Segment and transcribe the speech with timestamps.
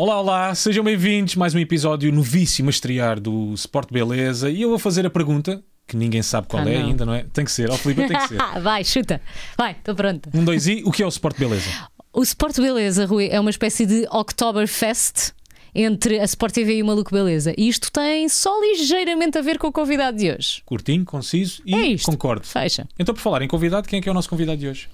[0.00, 1.34] Olá, olá, sejam bem-vindos.
[1.34, 4.48] Mais um episódio novíssimo a estrear do Sport Beleza.
[4.48, 6.86] E eu vou fazer a pergunta que ninguém sabe qual Ah, é não.
[6.86, 7.24] ainda, não é?
[7.32, 8.38] Tem que ser, ó Filipe, tem que ser.
[8.62, 9.20] Vai, chuta.
[9.56, 10.30] Vai, estou pronta.
[10.32, 11.68] Um, dois e o que é o Sport Beleza?
[12.12, 15.32] O Sport Beleza, Rui, é uma espécie de Oktoberfest
[15.74, 17.52] entre a Sport TV e o Maluco Beleza.
[17.58, 20.62] E isto tem só ligeiramente a ver com o convidado de hoje.
[20.64, 22.06] Curtinho, conciso e É isto.
[22.06, 22.46] concordo.
[22.46, 22.86] Fecha.
[22.98, 24.88] Então, por falar em convidado, quem é que é o nosso convidado de hoje?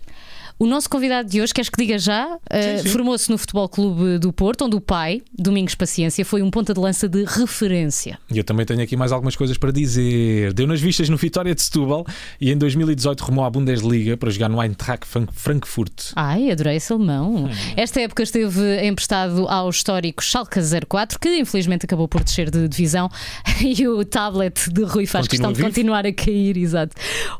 [0.56, 2.26] O nosso convidado de hoje, queres que diga já?
[2.36, 2.88] Uh.
[2.90, 6.78] Formou-se no Futebol Clube do Porto, onde o pai, Domingos Paciência, foi um ponta de
[6.78, 8.18] lança de referência.
[8.30, 10.52] E eu também tenho aqui mais algumas coisas para dizer.
[10.52, 12.06] Deu nas vistas no Vitória de Setúbal
[12.40, 16.12] e em 2018 rumou à Bundesliga para jogar no Eintracht Frank- Frankfurt.
[16.14, 17.46] Ai, adorei esse alemão.
[17.46, 17.50] Hum.
[17.76, 23.08] Esta época esteve emprestado ao histórico Schalke 04, que infelizmente acabou por descer de divisão,
[23.60, 25.68] e o tablet de Rui faz Continua questão de vivo?
[25.68, 26.94] continuar a cair, exato.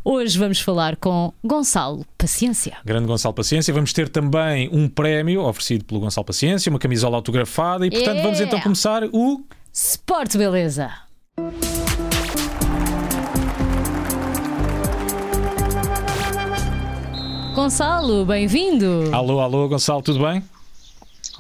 [0.05, 2.77] Hoje vamos falar com Gonçalo Paciência.
[2.85, 3.73] Grande Gonçalo Paciência.
[3.75, 8.39] Vamos ter também um prémio oferecido pelo Gonçalo Paciência, uma camisola autografada e, portanto, vamos
[8.39, 8.45] Yeah.
[8.47, 9.45] então começar o.
[9.73, 10.91] Sport Beleza.
[17.55, 19.09] Gonçalo, bem-vindo.
[19.13, 20.43] Alô, alô, Gonçalo, tudo bem?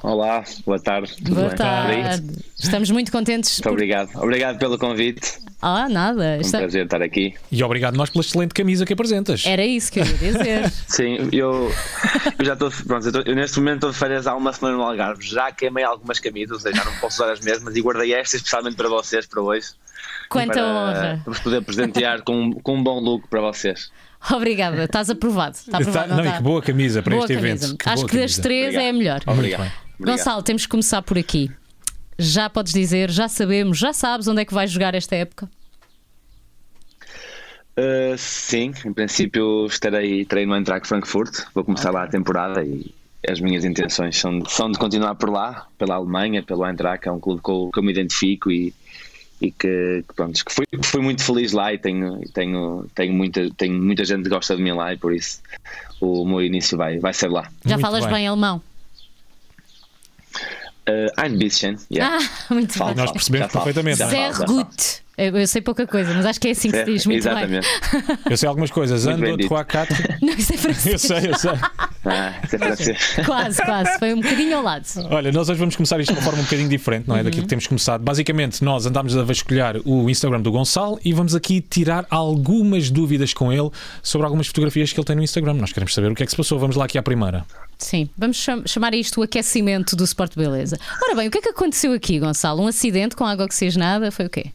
[0.04, 1.16] Olá, boa tarde.
[1.16, 1.56] Tudo Boa bem?
[1.56, 2.26] tarde.
[2.58, 3.52] Estamos muito contentes.
[3.52, 3.72] Muito Por...
[3.72, 4.10] obrigado.
[4.16, 5.38] Obrigado pelo convite.
[5.62, 6.22] Ah, nada.
[6.34, 7.32] É um Está- prazer estar aqui.
[7.50, 9.46] E obrigado nós pela excelente camisa que apresentas.
[9.46, 10.70] Era isso que eu ia dizer.
[10.86, 11.72] Sim, eu,
[12.38, 12.70] eu já estou.
[12.86, 15.24] Pronto, eu, estou- eu neste momento estou de férias há uma semana no Algarve.
[15.26, 18.36] Já queimei algumas camisas, ou seja, já não posso usar as mesmas e guardei esta
[18.36, 19.68] especialmente para vocês, para hoje.
[20.28, 21.20] Quanta para, honra.
[21.24, 23.90] para vos poder presentear com, com um bom look para vocês.
[24.30, 25.56] Obrigada, estás aprovado.
[25.56, 27.64] Está aprovado, não, não, e que boa camisa para Boa este camisa.
[27.68, 27.78] evento.
[27.78, 28.42] Que Acho que das camisa.
[28.42, 28.96] três é a Obrigado.
[28.98, 29.20] melhor.
[29.26, 29.83] Obrigado.
[29.98, 30.18] Obrigado.
[30.18, 31.50] Gonçalo, temos que começar por aqui.
[32.18, 35.48] Já podes dizer, já sabemos, já sabes onde é que vais jogar esta época?
[37.76, 41.44] Uh, sim, em princípio estarei, estarei no Eintracht Frankfurt.
[41.52, 42.94] Vou começar lá a temporada e
[43.28, 47.10] as minhas intenções são de, são de continuar por lá, pela Alemanha, pelo Eintracht, é
[47.10, 48.72] um clube que eu, que eu me identifico e,
[49.40, 53.50] e que, que, pronto, que fui, fui muito feliz lá e tenho, tenho, tenho, muita,
[53.56, 55.40] tenho muita gente que gosta de mim lá e por isso
[56.00, 57.50] o meu início vai, vai ser lá.
[57.64, 58.14] Já Muito falas bem.
[58.14, 58.62] bem, alemão?
[60.86, 62.18] Uh, ein bisschen, yeah.
[62.50, 63.02] Ah, muito Fala, bem.
[63.02, 63.98] Nós percebemos perfeitamente.
[63.98, 64.46] falo.
[64.46, 65.02] gut.
[65.16, 67.06] Eu, eu sei pouca coisa, mas acho que é assim que se É, diz.
[67.06, 67.68] Muito Exatamente.
[68.28, 69.06] Eu sei algumas coisas.
[69.06, 70.02] Bem Ando, trois, quatre.
[70.08, 70.18] bem.
[70.20, 71.02] Não, isso é Eu francês.
[71.02, 71.50] sei, eu sei.
[72.04, 72.98] Ah, isso é francês.
[73.24, 73.98] Quase, quase.
[74.00, 74.84] Foi um bocadinho ao lado.
[75.10, 77.22] Olha, nós hoje vamos começar isto de uma forma um bocadinho diferente, não é?
[77.22, 78.02] Daquilo que temos começado.
[78.02, 83.32] Basicamente, nós andámos a vasculhar o Instagram do Gonçalo e vamos aqui tirar algumas dúvidas
[83.32, 83.70] com ele
[84.02, 85.54] sobre algumas fotografias que ele tem no Instagram.
[85.54, 86.58] Nós queremos saber o que é que se passou.
[86.58, 87.46] Vamos lá aqui à primeira.
[87.84, 90.78] Sim, vamos cham- chamar isto o aquecimento do Sport Beleza.
[91.02, 92.62] Ora bem, o que é que aconteceu aqui, Gonçalo?
[92.62, 94.10] Um acidente com água oxigenada?
[94.10, 94.46] Foi o quê?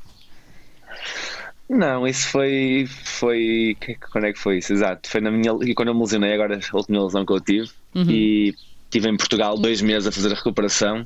[1.70, 2.88] Não, isso foi.
[3.04, 4.74] foi que- quando é que foi isso?
[4.74, 5.08] Exato.
[5.08, 5.52] Foi na minha.
[5.62, 7.70] e Quando eu me lesionei, agora a última lesão que eu tive.
[7.96, 11.06] E estive em Portugal dois meses a fazer a recuperação.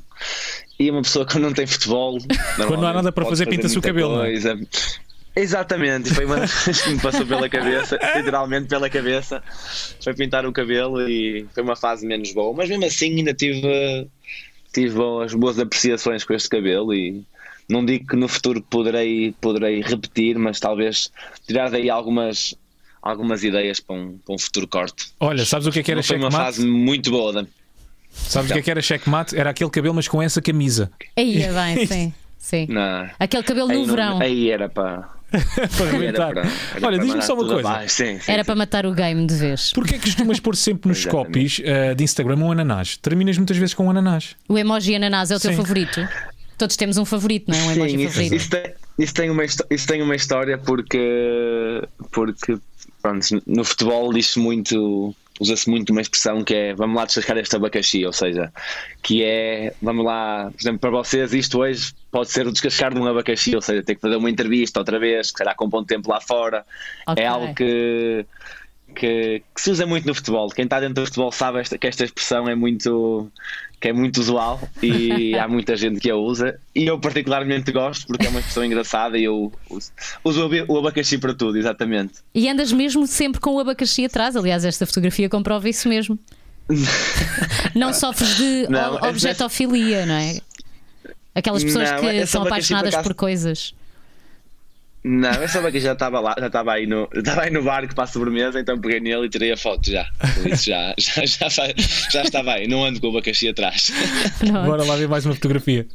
[0.78, 2.18] E uma pessoa que não tem futebol.
[2.56, 4.32] Quando não há nada para pode fazer, pinta-se o cabelo, não é?
[5.36, 9.42] Exatamente, foi uma das coisas que me passou pela cabeça, literalmente pela cabeça.
[10.02, 12.54] Foi pintar o cabelo e foi uma fase menos boa.
[12.56, 14.06] Mas mesmo assim ainda tive,
[14.72, 17.24] tive boas, boas apreciações com este cabelo e
[17.68, 21.10] não digo que no futuro poderei, poderei repetir, mas talvez
[21.46, 22.54] tirar daí algumas,
[23.02, 25.06] algumas ideias para um, para um futuro corte.
[25.18, 27.32] Olha, sabes o que é que era Não foi uma fase muito boa.
[27.32, 27.46] da-
[28.12, 29.36] Sabes o que é que era checkmate?
[29.36, 30.92] Era aquele cabelo, mas com essa camisa.
[31.16, 32.14] Aí é bem, sim.
[32.38, 32.66] sim.
[32.68, 34.20] Na, Aquele cabelo aí, no não- verão.
[34.20, 35.12] aí era para.
[35.76, 36.34] para Era aguentar.
[36.34, 36.40] para,
[36.76, 37.88] era Olha, diz-me só uma coisa.
[37.88, 38.46] Sim, sim, Era sim.
[38.46, 39.72] para matar o game de vez.
[39.72, 42.96] Porquê é que costumas pôr sempre nos copies eh, de Instagram um ananás?
[42.96, 44.36] Terminas muitas vezes com um ananás.
[44.48, 46.06] O emoji ananás é o teu favorito?
[46.56, 47.62] Todos temos um favorito, não é?
[47.62, 48.34] Um emoji Sim, isso, favorito.
[48.36, 48.62] isso tem,
[48.98, 52.56] isso, tem uma, isso tem uma história porque, porque
[53.02, 57.56] pronto, no futebol diz-se muito, usa-se muito uma expressão que é vamos lá descascar este
[57.56, 58.52] abacaxi, ou seja,
[59.02, 63.00] que é vamos lá, por exemplo, para vocês isto hoje pode ser o descascar de
[63.00, 65.82] um abacaxi, ou seja, ter que fazer uma entrevista outra vez, que será com bom
[65.82, 66.64] tempo lá fora.
[67.06, 67.22] Ok.
[67.22, 68.24] É algo que,
[68.94, 70.48] que, que se usa muito no futebol.
[70.48, 73.30] Quem está dentro do futebol sabe esta, que esta expressão é muito
[73.80, 78.06] que é muito usual e há muita gente que a usa e eu particularmente gosto
[78.06, 79.92] porque é uma expressão engraçada e eu uso,
[80.24, 82.14] uso o ab- o abacaxi para tudo, exatamente.
[82.34, 84.36] E andas mesmo sempre com o abacaxi atrás.
[84.36, 86.18] Aliás, esta fotografia comprova isso mesmo.
[87.74, 90.38] Não sofres de Não, objetofilia, não é?
[91.34, 93.74] Aquelas pessoas Não, que são por apaixonadas acaso- por coisas.
[95.06, 98.04] Não, essa abacaxi já estava lá, já estava aí no, estava aí no barco para
[98.04, 100.06] a sobremesa, então peguei nele e tirei a foto já.
[100.34, 101.48] Por isso já, já, já,
[102.10, 103.92] já estava aí, não ando com o abacaxi atrás.
[104.42, 104.50] É?
[104.50, 105.86] Bora lá ver mais uma fotografia.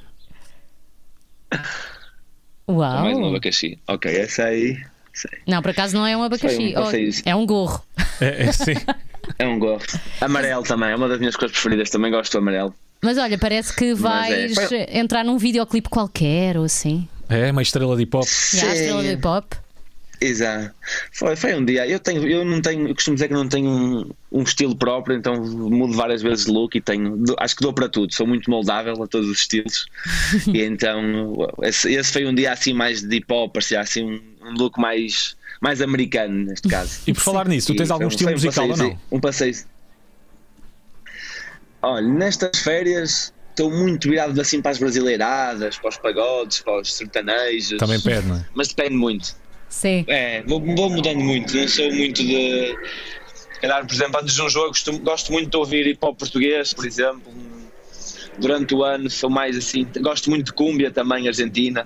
[2.67, 3.03] Uau!
[3.03, 3.79] Mais um abacaxi.
[3.87, 4.77] Ok, essa aí.
[5.13, 5.31] sei.
[5.47, 6.75] Não, por acaso não é um abacaxi.
[6.75, 7.83] Um- Oh, é um gorro.
[8.21, 8.73] É, é, sim.
[9.39, 9.81] É um gorro.
[10.21, 12.75] Amarelo também, é uma das minhas cores preferidas, também gosto do amarelo.
[13.01, 17.07] Mas olha, parece que é, vais foi- entrar num videoclipe qualquer ou assim.
[17.29, 18.25] É, uma estrela de hip hop.
[18.53, 19.53] Já a estrela do hip hop.
[20.21, 20.75] Exato.
[21.13, 21.87] Foi, foi um dia.
[21.87, 25.15] Eu tenho, eu não tenho, eu costumo dizer que não tenho um, um estilo próprio,
[25.15, 28.13] então mudo várias vezes de look e tenho, acho que dou para tudo.
[28.13, 29.85] Sou muito moldável a todos os estilos.
[30.53, 34.21] e então esse, esse foi um dia assim mais de hip hop, parecia assim um,
[34.49, 36.99] um look mais, mais americano neste caso.
[37.07, 38.89] E por falar nisso, tu tens foi algum um- estilo foi um musical ou passeio-
[39.11, 39.17] não?
[39.17, 39.55] Um passeio.
[41.81, 46.93] Olha, nestas férias estou muito virado assim para as brasileiradas, para os pagodes, para os
[46.93, 47.77] sertanejos.
[47.77, 48.45] Também pede, não é?
[48.53, 49.35] Mas depende muito.
[49.67, 50.05] Sim.
[50.07, 52.75] É, vou, vou mudando muito, não sou muito de.
[53.61, 56.73] Calhar, por exemplo, antes de um jogo, costumo- gosto muito de ouvir hip hop português,
[56.73, 57.31] por exemplo.
[58.39, 61.85] Durante o ano sou mais assim, gosto muito de cúmbia também, argentina.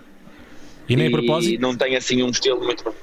[0.87, 2.93] E nem a propósito, não tenho assim um estilo muito.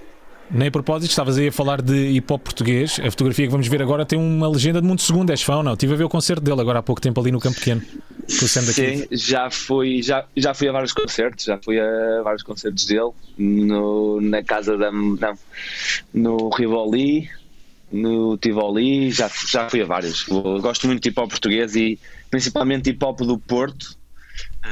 [0.50, 3.00] Nem a propósito, estavas aí a falar de hip hop português.
[3.00, 5.30] A fotografia que vamos ver agora tem uma legenda de Mundo Segundo.
[5.30, 5.72] És fã ou não?
[5.72, 7.82] Estive a ver o concerto dele agora há pouco tempo ali no Campo Pequeno.
[8.28, 13.10] Sim, já fui, já, já fui a vários concertos, já fui a vários concertos dele,
[13.38, 14.92] no, na casa da.
[14.92, 15.38] Não,
[16.14, 17.28] no Rivoli,
[17.90, 20.28] no Tivoli, já, já fui a vários.
[20.28, 21.98] Eu gosto muito de hip hop português e
[22.30, 23.96] principalmente hip hop do Porto,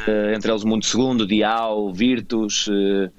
[0.07, 2.69] eh, entre eles Mundo Segundo, Dial, Virtus.
[2.71, 3.11] eh,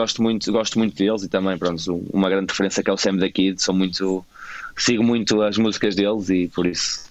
[0.00, 3.16] gosto, muito, gosto muito deles e também, pronto, uma grande referência que é o Sam
[3.16, 3.60] da Kid.
[3.62, 4.24] Sou muito,
[4.76, 7.06] sigo muito as músicas deles e por isso.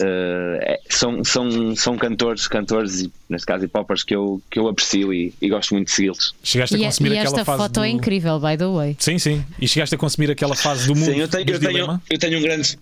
[0.00, 4.58] eh, é- são, são, são cantores, cantores, e, neste caso hip hoppers, que eu, que
[4.58, 6.34] eu aprecio e, e gosto muito de segui-los.
[6.42, 7.58] Chegaste a E, consumir e aquela esta fase.
[7.64, 7.84] foto do...
[7.84, 8.96] é incrível, by the way.
[9.00, 9.44] Sim, sim.
[9.60, 12.38] E chegaste a consumir aquela fase do mundo Sim, eu tenho, eu tenho, eu tenho
[12.38, 12.78] um grande.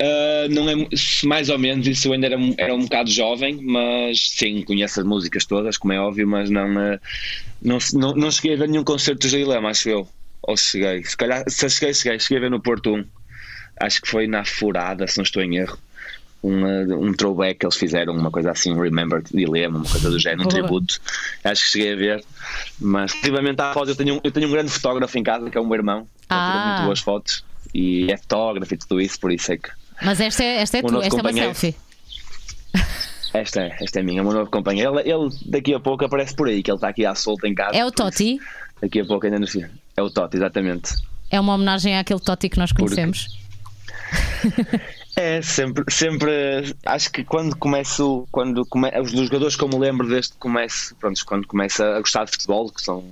[0.00, 0.74] Ah, não é
[1.24, 5.00] mais ou menos, isso eu ainda era, um- era um bocado jovem, mas sim, conheço
[5.00, 7.00] as músicas todas, como é óbvio, mas não, ah,
[7.60, 10.08] não, não, não cheguei a ver nenhum concerto do Dilema, acho eu.
[10.42, 13.04] Ou cheguei, se calhar, se cheguei, cheguei, cheguei a ver no Porto 1,
[13.80, 15.78] acho que foi na Furada, se não estou em erro.
[16.44, 20.18] Um, ah, um throwback que eles fizeram, uma coisa assim, Remember Dilema, uma coisa do
[20.18, 20.98] género, um tributo.
[21.44, 22.24] Acho que cheguei a ver,
[22.80, 25.56] mas relativamente à foto, eu tenho, um- eu tenho um grande fotógrafo em casa, que
[25.56, 25.98] é o meu irmão,
[26.28, 26.64] ele tira Ah.
[26.66, 29.68] muito boas fotos e é fotógrafo e tudo isso, por isso é que
[30.04, 31.76] Mas esta é, esta é tu, esta é uma selfie.
[33.34, 34.98] esta, é- esta é minha, o meu novo companheiro.
[34.98, 37.54] Ele, ele daqui a pouco aparece por aí, que ele está aqui à solta em
[37.54, 37.76] casa.
[37.76, 38.40] É o isso, Totti.
[38.80, 39.56] Daqui a pouco ainda nos
[39.96, 40.92] É o Totti, exatamente.
[41.30, 43.38] É uma homenagem àquele Totti que nós conhecemos.
[45.14, 50.08] É, sempre, sempre acho que quando começo, quando come, os jogadores que eu me lembro
[50.08, 53.04] desde que começo, pronto, quando começo a gostar de futebol, que são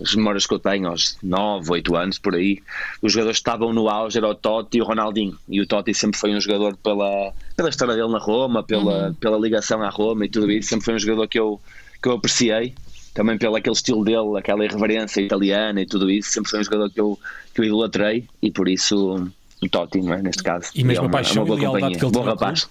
[0.00, 2.62] as memórias que eu tenho aos 9, 8 anos por aí,
[3.00, 5.38] os jogadores que estavam no auge era o Totti e o Ronaldinho.
[5.48, 9.38] E o Totti sempre foi um jogador pela, pela história dele na Roma, pela, pela
[9.38, 11.60] ligação à Roma e tudo isso, sempre foi um jogador que eu,
[12.02, 12.74] que eu apreciei.
[13.12, 16.90] Também pelo aquele estilo dele, aquela irreverência italiana e tudo isso, sempre foi um jogador
[16.90, 17.16] que eu,
[17.54, 19.30] que eu idolatrei e por isso
[19.62, 20.20] o Totti, não é?
[20.20, 20.70] Neste caso.
[20.74, 21.98] E mesmo é a paixão boa e lealdade companhia.
[21.98, 22.68] que ele Bom rapaz.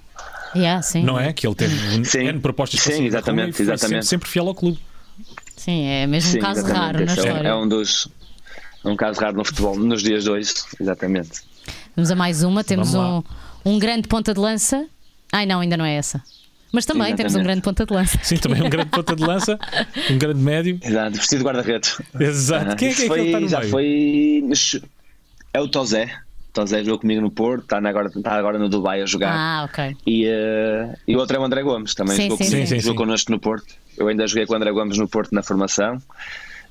[0.55, 1.03] Yeah, sim.
[1.03, 1.33] Não é?
[1.33, 2.27] Que ele teve Sim.
[2.27, 4.05] N propostas Sim, exatamente, e foi exatamente.
[4.05, 4.79] Sempre, sempre fiel ao clube.
[5.55, 6.81] Sim, é mesmo Sim, um caso exatamente.
[6.81, 7.47] raro na é- história.
[7.47, 8.07] É um dos.
[8.83, 11.41] Um caso raro no futebol nos dias de hoje, exatamente.
[11.95, 12.63] Vamos a mais uma.
[12.63, 13.23] Temos um,
[13.63, 14.85] um grande ponta de lança.
[15.31, 16.21] Ai não, ainda não é essa.
[16.71, 17.45] Mas também temos um Exatamente.
[17.45, 18.19] grande ponta de lança.
[18.23, 19.59] Sim, também um grande ponta de lança,
[20.09, 20.79] um grande médio.
[20.81, 21.97] Exato, vestido de guarda-redes.
[22.19, 22.71] Exato.
[22.71, 23.71] Ah, Quem é que é que ele está foi- no Já meio?
[23.71, 24.44] foi.
[25.53, 26.17] É o Tozé.
[26.53, 29.33] Tozé jogou comigo no Porto, está agora, está agora no Dubai a jogar.
[29.33, 29.97] Ah, ok.
[30.05, 32.75] E, eh, e o outro é o André Gomes, também Sim, jogou, sim, comigo, sim.
[32.75, 32.97] Sim, sim, jogou sim.
[32.97, 33.73] connosco no Porto.
[33.97, 35.97] Eu ainda joguei com o André Gomes no Porto na formação.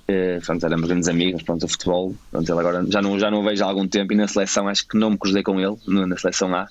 [0.07, 2.15] Eh, pronto, éramos grandes amigos, pronto, o futebol.
[2.31, 4.69] Pronto, ele agora já não, já não o vejo há algum tempo e na seleção
[4.69, 6.69] acho que não me cruzei com ele, na seleção A,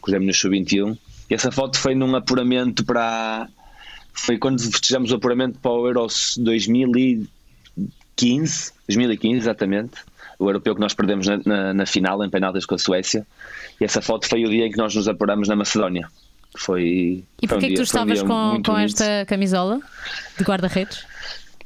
[0.00, 0.96] cruzei-me no Sub-21.
[1.30, 3.48] E essa foto foi num apuramento para.
[4.12, 6.06] Foi quando festejamos o apuramento para o Euro
[6.38, 9.94] 2015, 2015 exatamente,
[10.42, 13.26] o europeu que nós perdemos na, na, na final em penaltis com a Suécia.
[13.80, 16.08] E essa foto foi o dia em que nós nos apuramos na Macedónia.
[16.56, 17.24] Foi.
[17.40, 19.80] E foi um porquê que tu um estavas dia com, com esta camisola
[20.36, 21.04] de guarda-redes?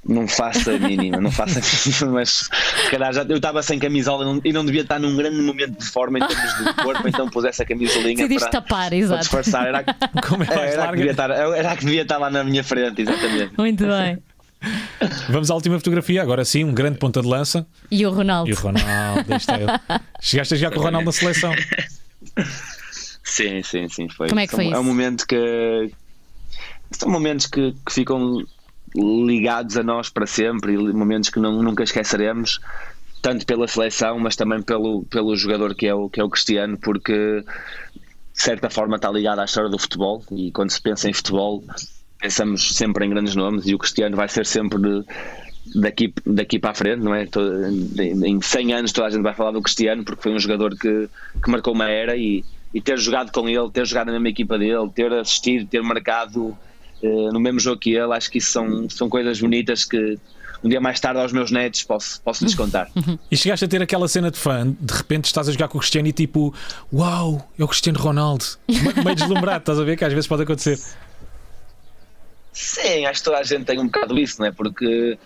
[0.08, 1.62] Não faço a mínima, não faço a
[2.06, 2.48] mínima, mas
[2.84, 5.42] se calhar já, eu estava sem camisola e não- e não devia estar num grande
[5.42, 8.96] momento de forma em termos de corpo, então pus essa camisolinha Decidiste para, tapar, para
[8.96, 9.20] exato.
[9.22, 9.66] disfarçar.
[9.66, 11.10] Era, a- Como é mais era, a que devia larga?
[11.10, 13.52] estar, era a que devia estar lá na minha frente, exatamente.
[13.58, 14.18] Muito bem.
[15.30, 16.22] Vamos à última fotografia.
[16.22, 17.66] Agora sim, um grande ponta de lança.
[17.90, 18.50] E o Ronaldo?
[18.50, 18.86] E o Ronaldo,
[19.32, 20.00] é ele.
[20.20, 21.52] Chegaste a jogar com o Ronaldo na seleção.
[23.24, 24.08] Sim, sim, sim.
[24.08, 24.28] Foi.
[24.28, 24.80] Como é que foi É isso?
[24.80, 25.90] um momento que.
[26.92, 28.44] São momentos que, que ficam
[28.94, 32.60] ligados a nós para sempre e momentos que não, nunca esqueceremos,
[33.20, 36.78] tanto pela seleção, mas também pelo, pelo jogador que é, o, que é o Cristiano,
[36.78, 41.12] porque de certa forma está ligado à história do futebol e quando se pensa em
[41.12, 41.64] futebol
[42.26, 45.04] pensamos sempre em grandes nomes e o Cristiano vai ser sempre de-
[45.80, 47.28] daqui, daqui para a frente, não é?
[48.26, 51.08] Em 100 anos toda a gente vai falar do Cristiano porque foi um jogador que,
[51.42, 54.58] que marcou uma era e e ter jogado com ele, ter jogado na mesma equipa
[54.58, 56.48] dele, ter assistido, ter marcado
[57.02, 60.18] uh, no mesmo jogo que ele, acho que isso são, são coisas bonitas que
[60.62, 62.90] um dia mais tarde aos meus netos posso, posso lhes contar.
[63.30, 65.80] E chegaste a ter aquela cena de fã, de repente estás a jogar com o
[65.80, 66.52] Cristiano e tipo,
[66.92, 70.78] uau, é o Cristiano Ronaldo, meio deslumbrado, estás a ver que às vezes pode acontecer.
[72.56, 74.50] Sim, acho que toda a gente tem um bocado isso, não é?
[74.50, 75.18] Porque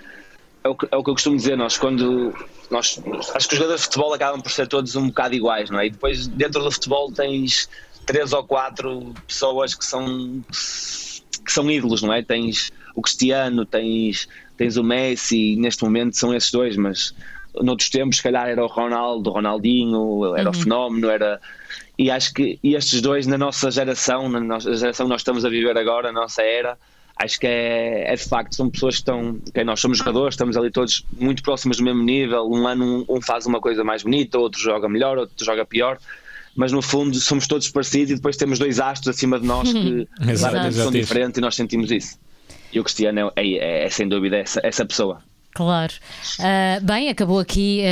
[0.64, 2.34] é o que, é o que eu costumo dizer, nós quando
[2.68, 3.00] nós
[3.37, 5.87] acho que os jogadores de futebol acabam por ser todos um bocado iguais, não é?
[5.87, 7.68] E depois dentro do futebol tens
[8.04, 12.20] três ou quatro pessoas que são que são ídolos, não é?
[12.20, 17.14] Tens o Cristiano, tens, tens o Messi, neste momento são esses dois, mas
[17.54, 20.56] noutros tempos se calhar era o Ronaldo, o Ronaldinho, era uhum.
[20.56, 21.40] o fenómeno, era
[21.96, 25.49] e acho que estes dois na nossa geração, na nossa geração que nós estamos a
[25.49, 26.76] viver agora, a nossa era,
[27.21, 30.57] acho que é, é, de facto, são pessoas que estão, que nós somos jogadores, estamos
[30.57, 34.03] ali todos muito próximos do mesmo nível, um ano um, um faz uma coisa mais
[34.03, 35.99] bonita, outro joga melhor, outro joga pior,
[36.57, 40.09] mas no fundo somos todos parecidos e depois temos dois astros acima de nós que
[40.39, 42.19] claramente são diferentes e nós sentimos isso.
[42.73, 45.23] E o Cristiano é, é, é sem dúvida essa, essa pessoa.
[45.53, 45.93] Claro.
[46.39, 47.83] Uh, bem, acabou aqui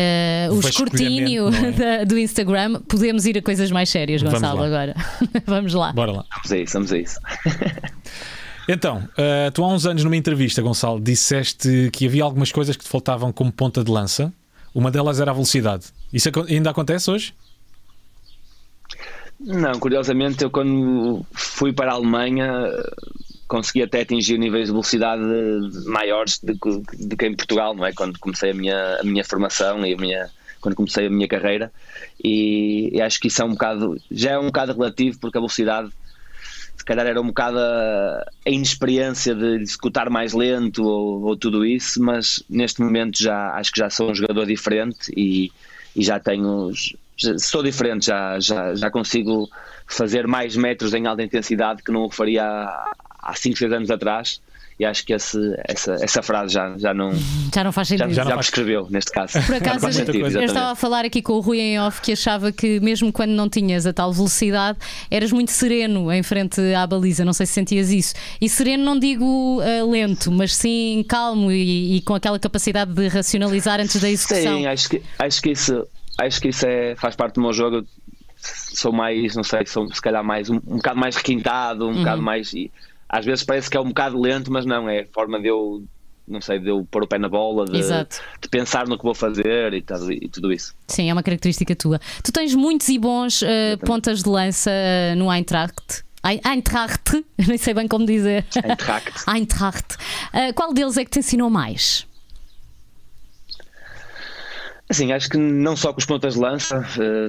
[0.49, 1.49] uh, o, escrutínio
[1.83, 2.05] é?
[2.05, 2.81] do Instagram.
[2.89, 4.95] Podemos ir a coisas mais sérias, Gonçalo, vamos agora.
[5.45, 5.93] vamos lá.
[5.93, 6.25] Bora lá.
[6.37, 7.19] Vamos a isso, vamos a isso.
[8.69, 12.85] Então, uh, tu há uns anos numa entrevista, Gonçalo, disseste que havia algumas coisas que
[12.85, 14.31] te faltavam como ponta de lança.
[14.75, 15.87] Uma delas era a velocidade.
[16.13, 17.35] Isso ainda acontece hoje?
[19.41, 22.71] Não, curiosamente, eu quando fui para a Alemanha
[23.49, 25.23] consegui até atingir níveis de velocidade
[25.87, 27.93] maiores do que, em Portugal, não é?
[27.95, 31.73] Quando comecei a minha, a minha formação e a minha, quando comecei a minha carreira
[32.23, 35.41] e, e, acho que isso é um bocado, já é um bocado relativo porque a
[35.41, 35.91] velocidade
[36.79, 41.67] se calhar era um bocado a, a inexperiência de executar mais lento ou, ou, tudo
[41.67, 45.51] isso, mas neste momento já acho que já sou um jogador diferente e,
[45.95, 46.71] e já tenho
[47.17, 49.51] já, sou diferente, já, já, já consigo
[49.87, 52.93] fazer mais metros em alta intensidade que não o faria há,
[53.23, 54.41] há 5, 6 anos atrás
[54.79, 57.11] e acho que esse, essa, essa frase já, já não
[57.53, 58.11] já não faz sentido.
[58.11, 59.33] Já, já, já me escreveu neste caso.
[59.45, 62.53] Por acaso, sentido, eu estava a falar aqui com o Rui em off que achava
[62.53, 64.79] que mesmo quando não tinhas a tal velocidade
[65.11, 67.25] eras muito sereno em frente à baliza.
[67.25, 68.15] Não sei se sentias isso.
[68.41, 73.09] E sereno não digo uh, lento, mas sim calmo e, e, com aquela capacidade de
[73.09, 74.59] racionalizar antes da execução.
[74.59, 77.85] Sim, acho que, acho que isso, acho que isso é, faz parte do meu jogo.
[78.41, 81.99] sou mais, não sei, sou se calhar mais um, um bocado mais requintado, um uhum.
[81.99, 82.53] bocado mais.
[82.53, 82.71] E,
[83.09, 85.83] às vezes parece que é um bocado lento, mas não, é a forma de eu,
[86.27, 89.15] não sei, de eu pôr o pé na bola, de, de pensar no que vou
[89.15, 89.85] fazer e,
[90.23, 90.75] e, tudo isso.
[90.87, 91.99] Sim, é uma característica tua.
[92.23, 96.05] Tu tens muitos e bons uh, pontas de lança uh, no Eintracht.
[96.23, 98.45] Eintracht, nem sei bem como dizer.
[98.62, 99.25] Eintracht.
[99.27, 99.97] Eintracht.
[100.35, 102.07] Uh, qual deles é que te ensinou mais?
[104.91, 106.83] Assim, acho que não só com os pontas de lança,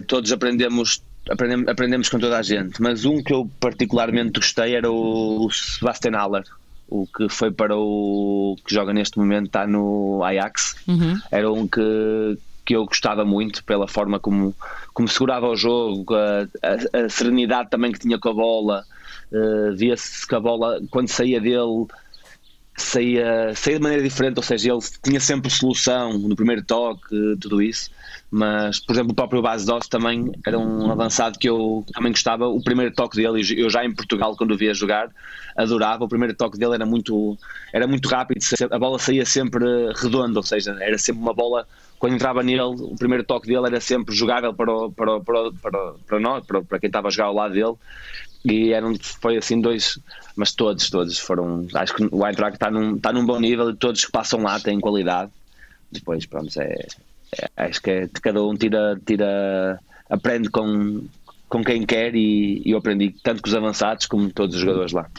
[0.07, 4.91] todos aprendemos aprendemos, aprendemos com toda a gente, mas um que eu particularmente gostei era
[4.91, 6.43] o Sebastian Haller,
[6.88, 10.75] o que foi para o que joga neste momento, está no Ajax.
[10.88, 11.19] Uhum.
[11.31, 14.55] Era um que, que eu gostava muito pela forma como,
[14.93, 18.83] como segurava o jogo, a, a, a serenidade também que tinha com a bola.
[19.31, 21.86] Uh, Via-se que a bola, quando saía dele,
[22.75, 27.62] saía, saía de maneira diferente, ou seja, ele tinha sempre solução no primeiro toque, tudo
[27.62, 27.91] isso
[28.31, 32.48] mas por exemplo o próprio Base Doss também era um avançado que eu também gostava.
[32.48, 35.09] O primeiro toque dele, eu já em Portugal quando o via jogar,
[35.57, 36.03] adorava.
[36.03, 37.38] O primeiro toque dele era muito,
[37.74, 41.67] era muito rápido a bola saía sempre redonda, ou seja era sempre uma bola,
[41.98, 45.51] quando entrava nele o primeiro toque dele era sempre jogável para, o, para, o, para,
[45.62, 47.75] para, para nós, para, para quem estava a jogar ao lado dele.
[48.45, 50.00] E eram, foi assim dois,
[50.36, 53.75] mas todos, todos foram, acho que o Eintracht está num, está num bom nível e
[53.75, 55.29] todos que passam lá têm qualidade.
[55.91, 56.88] Depois pronto, é,
[57.55, 61.03] acho que é, cada um tira, tira aprende com,
[61.48, 64.91] com quem quer e, e eu aprendi tanto com os avançados como todos os jogadores
[64.91, 65.09] lá.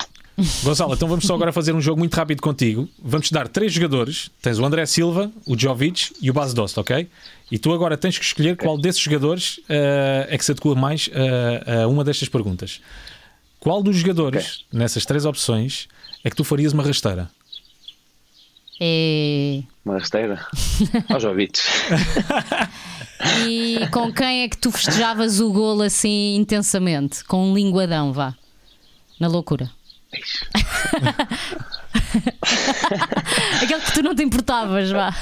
[0.62, 2.88] Gonçalo, então vamos só agora fazer um jogo muito rápido contigo.
[3.02, 6.78] Vamos te dar três jogadores: tens o André Silva, o Jovic e o Bas Dost,
[6.78, 7.06] ok?
[7.50, 11.08] E tu agora tens que escolher qual desses jogadores uh, é que se adequa mais
[11.08, 12.80] uh, a uma destas perguntas.
[13.58, 14.78] Qual dos jogadores, okay.
[14.78, 15.88] nessas três opções,
[16.24, 17.28] é que tu farias uma rasteira?
[18.80, 19.62] É...
[19.84, 20.46] Uma rasteira?
[21.12, 21.62] Aos ouvidos.
[23.46, 27.22] e com quem é que tu festejavas o golo assim intensamente?
[27.24, 28.34] Com um linguadão, vá.
[29.18, 29.70] Na loucura.
[33.62, 35.14] Aquele que tu não te importavas, vá.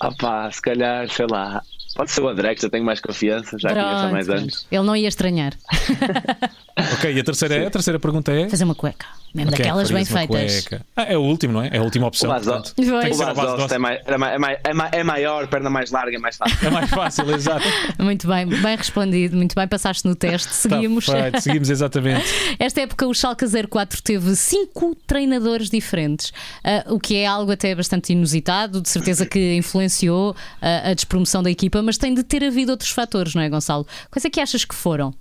[0.00, 1.62] Ah pá, se calhar, sei lá.
[1.94, 4.66] Pode ser o André, que já tenho mais confiança, já conheço há mais anos.
[4.70, 5.54] Ele não ia estranhar.
[6.94, 8.48] Ok, e a terceira, é, a terceira pergunta é?
[8.48, 9.06] Fazer uma cueca.
[9.32, 10.68] Mesmo okay, daquelas bem feitas.
[10.94, 11.68] Ah, é o último, não é?
[11.72, 12.30] É a última opção.
[12.30, 16.66] O o é, mais, é, mais, é, maior, perna mais larga, é mais fácil.
[16.66, 17.66] É mais fácil, exato.
[17.98, 20.46] muito bem, bem respondido, muito bem, passaste no teste.
[20.46, 21.06] Tá seguimos.
[21.06, 22.24] Tá seguimos, exatamente.
[22.60, 26.30] Esta época o Schalke 04 teve cinco treinadores diferentes,
[26.64, 31.42] uh, o que é algo até bastante inusitado, de certeza que influenciou uh, a despromoção
[31.42, 33.86] da equipa, mas tem de ter havido outros fatores, não é, Gonçalo?
[34.10, 35.14] Quais é que achas que foram?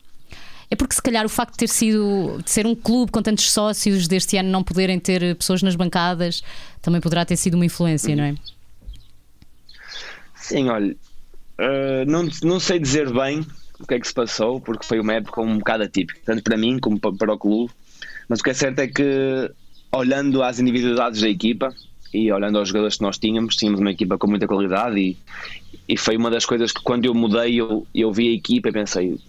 [0.69, 3.51] É porque se calhar o facto de ter sido de ser um clube com tantos
[3.51, 6.41] sócios deste ano não poderem ter pessoas nas bancadas
[6.81, 8.35] também poderá ter sido uma influência, não é?
[10.35, 10.95] Sim, olha,
[11.59, 13.45] uh, não, não sei dizer bem
[13.79, 16.57] o que é que se passou, porque foi uma época um bocado atípica, tanto para
[16.57, 17.71] mim como para o clube,
[18.27, 19.51] mas o que é certo é que
[19.91, 21.73] olhando às individualidades da equipa
[22.13, 25.17] e olhando aos jogadores que nós tínhamos, tínhamos uma equipa com muita qualidade e,
[25.87, 28.71] e foi uma das coisas que quando eu mudei eu, eu vi a equipa e
[28.71, 29.19] pensei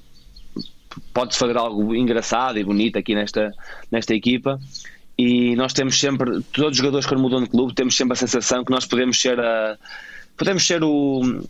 [1.12, 3.52] pode fazer algo engraçado e bonito aqui nesta,
[3.90, 4.60] nesta equipa.
[5.16, 8.64] E nós temos sempre, todos os jogadores quando mudam de clube, temos sempre a sensação
[8.64, 9.76] que nós podemos ser a,
[10.36, 11.42] podemos ser o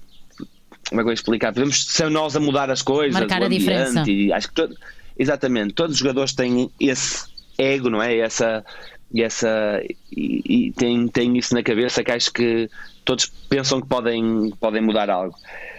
[0.88, 1.52] como é que eu vou explicar?
[1.52, 4.04] Podemos ser nós a mudar as coisas, marcar a diferença.
[4.34, 4.76] Acho que todo,
[5.18, 7.26] exatamente, todos os jogadores têm esse
[7.56, 8.18] ego, não é?
[8.18, 8.64] Essa,
[9.14, 9.80] e essa
[10.10, 12.68] e, e tem, tem isso na cabeça que acho que
[13.04, 15.36] todos pensam que podem, podem mudar algo.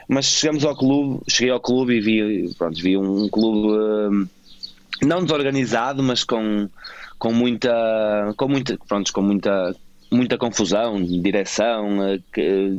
[0.08, 4.28] Mas chegamos ao clube, cheguei ao clube e vi, pronto, vi um clube hum,
[5.02, 6.70] não desorganizado, mas com,
[7.20, 9.76] com muita, com muita, pronto, com muita,
[10.10, 12.20] muita confusão, direção, eh,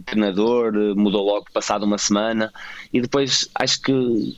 [0.07, 2.51] treinador, eh, mudou logo passado uma semana
[2.93, 4.37] e depois acho que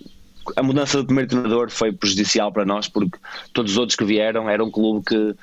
[0.56, 3.18] a mudança do primeiro treinador foi prejudicial para nós porque
[3.52, 5.36] todos os outros que vieram era um clube que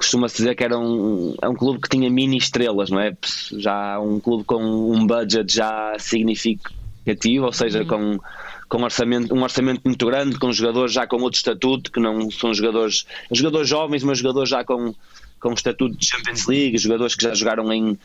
[0.00, 3.14] costuma-se dizer que era um, é um clube que tinha mini estrelas, não é?
[3.58, 7.86] Já um clube com um budget já significativo, ou seja, uhum.
[7.86, 8.18] com,
[8.66, 12.54] com orçamento, um orçamento muito grande, com jogadores já com outro estatuto, que não são
[12.54, 14.94] jogadores, jogadores jovens, mas jogadores já com,
[15.38, 17.98] com estatuto de Champions League, jogadores que já jogaram em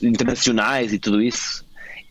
[0.00, 1.64] internacionais e tudo isso.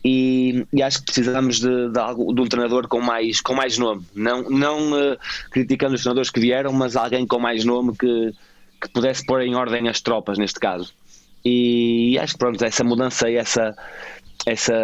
[0.04, 3.78] E, e, acho que precisamos de, de, algo, de um treinador com mais, com mais
[3.78, 4.04] nome.
[4.14, 5.16] Não, não uh,
[5.50, 8.34] criticando os treinadores que vieram, mas alguém com mais nome que,
[8.84, 10.92] que pudesse pôr em ordem as tropas neste caso.
[11.44, 13.74] E acho que pronto, essa mudança e essa,
[14.46, 14.74] essa,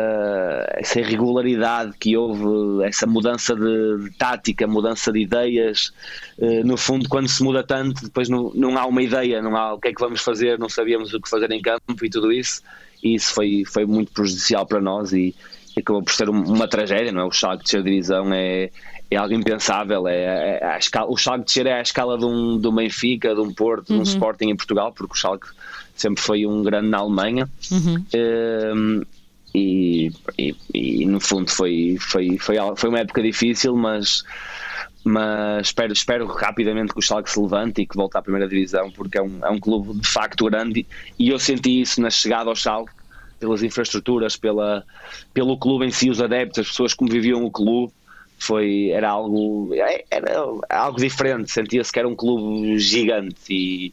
[0.74, 5.92] essa irregularidade que houve, essa mudança de, de tática, mudança de ideias,
[6.38, 9.74] eh, no fundo, quando se muda tanto, depois não, não há uma ideia, não há
[9.74, 12.32] o que é que vamos fazer, não sabíamos o que fazer em campo e tudo
[12.32, 12.62] isso,
[13.02, 15.34] e isso foi, foi muito prejudicial para nós e,
[15.76, 17.24] acabou por ser uma tragédia, não é?
[17.24, 18.70] O Schalke de ser divisão é,
[19.10, 20.08] é algo impensável.
[20.08, 23.34] É, é, a escala, o Schalke descer é a escala de um, de um Benfica,
[23.34, 24.02] de um Porto, de um uhum.
[24.02, 25.48] Sporting em Portugal, porque o Schalke
[25.94, 27.48] sempre foi um grande na Alemanha.
[27.70, 27.94] Uhum.
[27.94, 29.02] Um, ehm,
[29.52, 34.22] e, e, e, no fundo foi, foi, foi, foi uma época difícil, mas,
[35.02, 38.90] mas espero, espero rapidamente que o Schalke se levante e que volte à primeira divisão,
[38.92, 40.86] porque é um, é um clube de facto grande
[41.18, 42.92] e eu senti isso na chegada ao Schalke
[43.40, 44.84] pelas infraestruturas, pela,
[45.34, 47.92] pelo clube em si, os adeptos, as pessoas que viviam o clube,
[48.38, 53.92] foi, era algo é, era algo diferente, sentia-se que era um clube gigante e,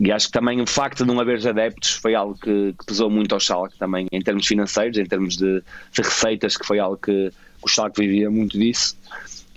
[0.00, 3.10] e acho que também o facto de não haver adeptos foi algo que, que pesou
[3.10, 5.60] muito ao Schalke também em termos financeiros, em termos de,
[5.92, 8.96] de receitas, que foi algo que, que o Schalke vivia muito disso.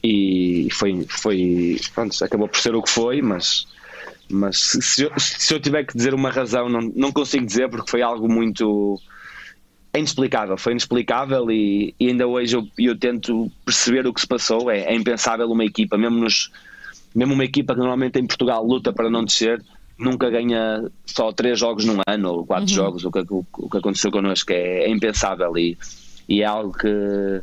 [0.04, 3.66] E foi, foi pronto, acabou por ser o que foi, mas
[4.30, 7.90] mas se, eu, se eu tiver que dizer uma razão, não, não consigo dizer porque
[7.90, 9.00] foi algo muito
[9.96, 14.28] é inexplicável, foi inexplicável e, e ainda hoje eu, eu, tento perceber o que se
[14.28, 14.70] passou.
[14.70, 16.52] É, é, impensável uma equipa, mesmo, nos,
[17.14, 19.64] mesmo uma equipa que normalmente em Portugal luta para não descer,
[19.98, 22.76] nunca ganha só três jogos num ano ou quatro uhum.
[22.76, 25.78] jogos, o que, o, o, que aconteceu connosco é, é impensável e,
[26.28, 27.42] e é algo que,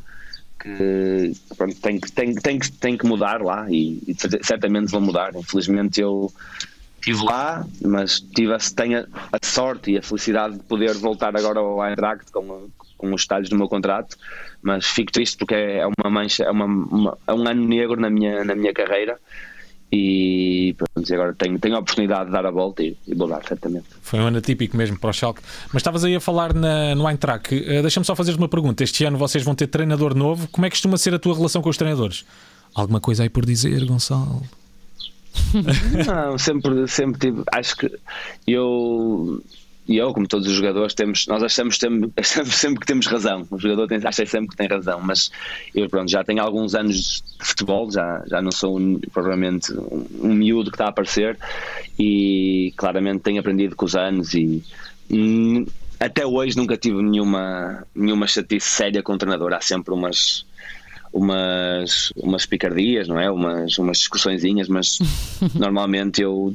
[0.60, 5.34] que pronto, tem, tem, tem, tem que mudar lá e, e certamente vão mudar.
[5.34, 6.30] Infelizmente eu
[7.02, 11.58] estive lá, mas tive a, tenho a sorte e a felicidade de poder voltar agora
[11.58, 14.16] ao Eintracht com, com os detalhes do meu contrato,
[14.62, 18.08] mas fico triste porque é uma mancha, é, uma, uma, é um ano negro na
[18.08, 19.18] minha, na minha carreira
[19.90, 23.42] e pronto, agora tenho, tenho a oportunidade de dar a volta e, e vou dar,
[23.44, 23.86] certamente.
[24.00, 25.42] Foi um ano típico mesmo para o Schalke.
[25.66, 27.54] Mas estavas aí a falar na, no Eintracht.
[27.54, 28.82] Uh, Deixa-me só fazer uma pergunta.
[28.82, 30.48] Este ano vocês vão ter treinador novo.
[30.48, 32.24] Como é que costuma ser a tua relação com os treinadores?
[32.74, 34.42] Alguma coisa aí por dizer, Gonçalo?
[36.07, 37.42] Não, sempre, sempre tive.
[37.53, 37.99] Acho que
[38.47, 39.42] eu
[39.88, 43.47] e eu, como todos os jogadores, temos, nós achamos, temos, achamos sempre que temos razão.
[43.51, 45.31] O jogador tem, acha sempre que tem razão, mas
[45.75, 50.07] eu pronto, já tenho alguns anos de futebol, já, já não sou um, provavelmente um,
[50.23, 51.37] um miúdo que está a aparecer
[51.99, 54.62] e claramente tenho aprendido com os anos e
[55.99, 59.53] até hoje nunca tive nenhuma, nenhuma chatice séria com o treinador.
[59.53, 60.47] Há sempre umas
[61.12, 63.31] umas, umas picardias, não é?
[63.31, 64.98] Umas, umas discussõezinhas, mas
[65.55, 66.55] normalmente eu,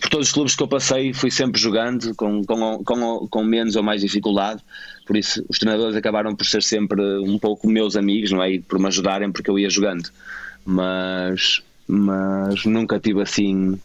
[0.00, 3.76] por todos os clubes que eu passei, fui sempre jogando com, com, com, com menos
[3.76, 4.62] ou mais dificuldade.
[5.06, 8.52] Por isso, os treinadores acabaram por ser sempre um pouco meus amigos, não é?
[8.52, 10.08] E por me ajudarem porque eu ia jogando.
[10.64, 13.78] Mas, mas nunca tive assim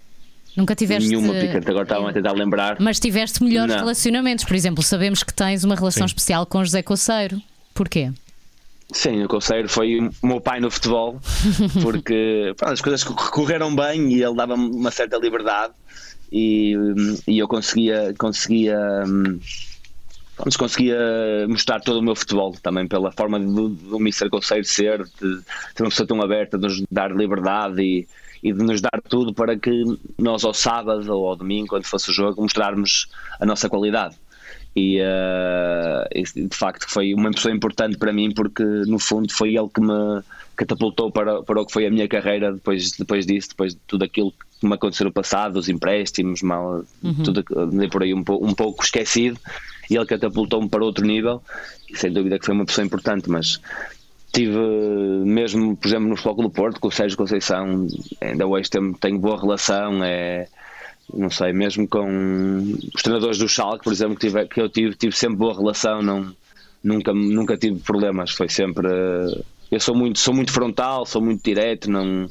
[0.55, 1.09] Nunca tiveste.
[1.09, 2.77] Nenhuma picante, agora estavam a tentar lembrar.
[2.79, 3.79] Mas tiveste melhores não.
[3.79, 4.45] relacionamentos.
[4.45, 6.11] Por exemplo, sabemos que tens uma relação Sim.
[6.11, 7.41] especial com José Coceiro.
[7.73, 8.11] Porquê?
[8.91, 11.19] Sim, o Conselho foi o meu pai no futebol,
[11.81, 15.73] porque pronto, as coisas correram bem e ele dava-me uma certa liberdade
[16.31, 16.75] e,
[17.27, 18.77] e eu conseguia, conseguia,
[20.35, 20.97] pronto, conseguia
[21.47, 24.29] mostrar todo o meu futebol também pela forma do, do Mr.
[24.29, 25.41] Conselho ser, de
[25.75, 28.07] ser uma pessoa tão aberta, de nos dar liberdade e,
[28.43, 29.83] e de nos dar tudo para que
[30.17, 33.07] nós ao sábado ou ao domingo, quando fosse o jogo, mostrarmos
[33.39, 34.15] a nossa qualidade
[34.75, 39.69] e, uh, de facto foi uma pessoa importante para mim porque no fundo foi ele
[39.73, 40.21] que me
[40.55, 44.03] catapultou para, para o que foi a minha carreira depois, depois disso, depois de tudo
[44.03, 47.23] aquilo que me aconteceu no passado, os empréstimos, mal, uhum.
[47.23, 49.39] tudo andei por aí um, um pouco esquecido
[49.89, 51.41] e ele catapultou-me para outro nível
[51.89, 53.59] e sem dúvida que foi uma pessoa importante, mas
[54.33, 54.57] tive
[55.23, 57.87] mesmo, por exemplo, no Futebol do Porto com o Sérgio Conceição,
[58.19, 60.47] ainda hoje tenho, tenho boa relação, é
[61.11, 64.95] não sei, mesmo com os treinadores do Schalke, por exemplo, que, tive, que eu tive,
[64.95, 66.35] tive sempre boa relação, não,
[66.83, 68.87] nunca, nunca tive problemas, foi sempre.
[69.71, 72.29] Eu sou muito, sou muito frontal, sou muito direto, não,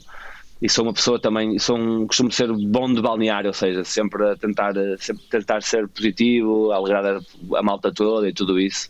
[0.62, 4.24] e sou uma pessoa também, sou um, costumo ser bom de balneário, ou seja, sempre
[4.30, 7.20] a tentar, sempre tentar ser positivo, alegrar
[7.56, 8.88] a malta toda e tudo isso.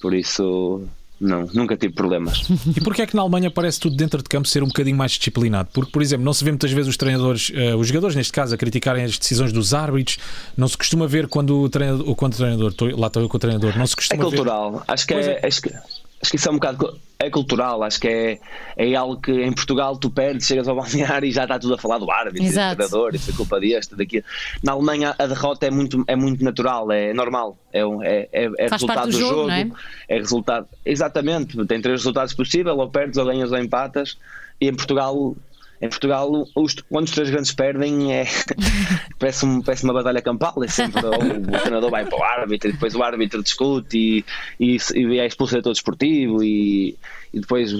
[0.00, 0.82] Por isso,
[1.20, 2.48] não, nunca tive problemas.
[2.76, 5.12] E porquê é que na Alemanha parece tudo dentro de campo ser um bocadinho mais
[5.12, 5.68] disciplinado?
[5.72, 8.54] Porque, por exemplo, não se vê muitas vezes os treinadores, uh, os jogadores neste caso,
[8.54, 10.18] a criticarem as decisões dos árbitros,
[10.56, 13.40] não se costuma ver quando o treinador, quando o treinador, lá estou eu com o
[13.40, 14.82] treinador, não se costuma É cultural, ver...
[14.88, 15.46] acho que é, é.
[15.46, 15.74] Acho que
[16.20, 18.40] acho que isso é um bocado é cultural, acho que é,
[18.76, 21.78] é algo que em Portugal tu perdes, chegas ao balneário e já está tudo a
[21.78, 24.24] falar do árbitro, do treinador, isso é culpa deste, daqui.
[24.62, 28.68] Na Alemanha a derrota é muito, é muito natural, é normal, é, é, é, é
[28.68, 29.70] resultado do jogo, jogo é?
[30.08, 30.16] é?
[30.16, 30.66] resultado.
[30.84, 34.16] Exatamente, tem três resultados possíveis, ou perdes, ou ganhas, ou empatas,
[34.58, 35.36] e em Portugal
[35.80, 38.26] em Portugal, os, quando os três grandes perdem, é,
[39.18, 40.62] parece, um, parece uma batalha campal.
[40.62, 44.24] É sempre o, o treinador vai para o árbitro, e depois o árbitro discute e,
[44.60, 46.98] e, e é expulso do todo esportivo, e,
[47.32, 47.72] e depois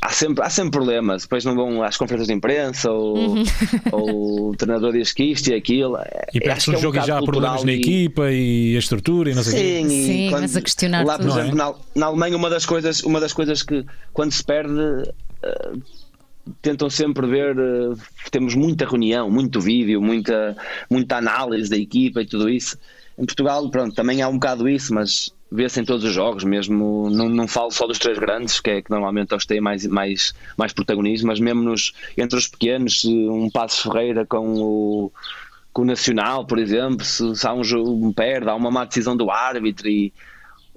[0.00, 1.22] há sempre, há sempre problemas.
[1.22, 3.44] Depois não vão às conferências de imprensa, ou, uhum.
[3.90, 5.98] ou o treinador diz que isto e aquilo.
[6.32, 9.34] E parece um, um jogo e já há problemas na equipa e a estrutura e
[9.34, 11.40] não sei Sim, Sim quando, mas a questionar lá, por tudo.
[11.40, 11.64] exemplo, é?
[11.64, 14.72] na, na Alemanha, uma das coisas, uma das coisas que quando se perde.
[14.72, 15.97] Uh,
[16.62, 17.98] tentam sempre ver, uh,
[18.30, 20.56] temos muita reunião, muito vídeo, muita,
[20.90, 22.78] muita análise da equipa e tudo isso.
[23.18, 27.08] Em Portugal, pronto, também há um bocado isso, mas vê-se em todos os jogos, mesmo
[27.10, 30.34] não, não falo só dos três grandes, que é que normalmente eles têm mais, mais,
[30.56, 35.12] mais protagonismo, mas mesmo nos, entre os pequenos, um Passo Ferreira com o,
[35.72, 38.84] com o Nacional, por exemplo, se, se há um jogo, um perde, há uma má
[38.84, 40.12] decisão do árbitro e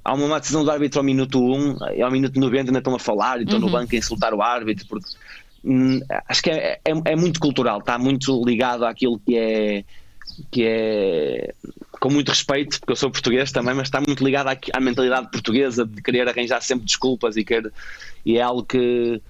[0.04, 2.96] há uma má decisão do árbitro ao minuto 1 e ao minuto 90 ainda estão
[2.96, 3.66] a falar e estão uhum.
[3.66, 5.10] no banco a insultar o árbitro porque
[5.64, 9.84] Hum, acho que é, é, é, muito cultural, está muito ligado àquilo que é
[10.50, 11.54] que é
[12.00, 15.30] com muito respeito, porque eu sou português também, mas está muito ligado à, à mentalidade
[15.30, 17.72] portuguesa de querer arranjar sempre desculpas e, querer,
[18.26, 19.22] e é algo que,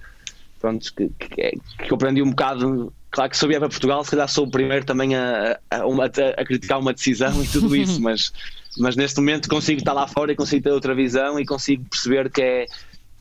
[0.58, 1.52] pronto, que, que,
[1.84, 2.92] que eu aprendi um bocado.
[3.10, 5.86] Claro que se eu vier para Portugal, se calhar sou o primeiro também a, a,
[5.86, 8.32] uma, a criticar uma decisão e tudo isso, mas,
[8.78, 12.30] mas neste momento consigo estar lá fora e consigo ter outra visão e consigo perceber
[12.30, 12.66] que é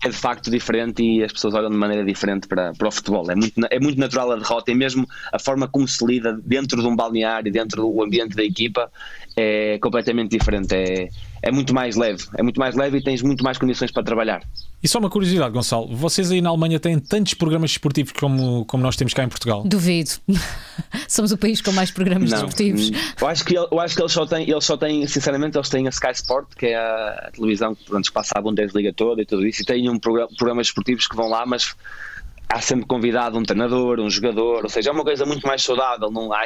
[0.04, 3.30] é de facto diferente e as pessoas olham de maneira diferente para, para o futebol.
[3.30, 6.82] É muito, é muito natural a derrota e mesmo a forma como se lida dentro
[6.82, 8.92] de um balneário, dentro do ambiente da equipa,
[9.36, 10.74] é completamente diferente.
[10.74, 11.10] É,
[11.41, 14.44] é muito mais leve, é muito mais leve e tens muito mais condições para trabalhar.
[14.84, 18.82] E só uma curiosidade, Gonçalo, vocês aí na Alemanha têm tantos programas esportivos como, como
[18.82, 19.63] nós temos cá em Portugal?
[19.63, 20.12] Duvido.
[21.08, 22.91] Somos o país com mais programas Não, desportivos.
[23.20, 25.86] Eu acho que, eu acho que eles, só têm, eles só têm, sinceramente, eles têm
[25.86, 29.46] a Sky Sport, que é a, televisão que pronto, passa a Bundesliga toda e tudo
[29.46, 31.76] isso, e têm um programa, programas esportivos que vão lá, mas
[32.50, 36.12] há sempre convidado um treinador, um jogador, ou seja, é uma coisa muito mais saudável.
[36.12, 36.46] Não há,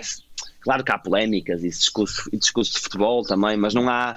[0.66, 4.16] claro que há polémicas e discurso, e discurso de futebol também, mas não há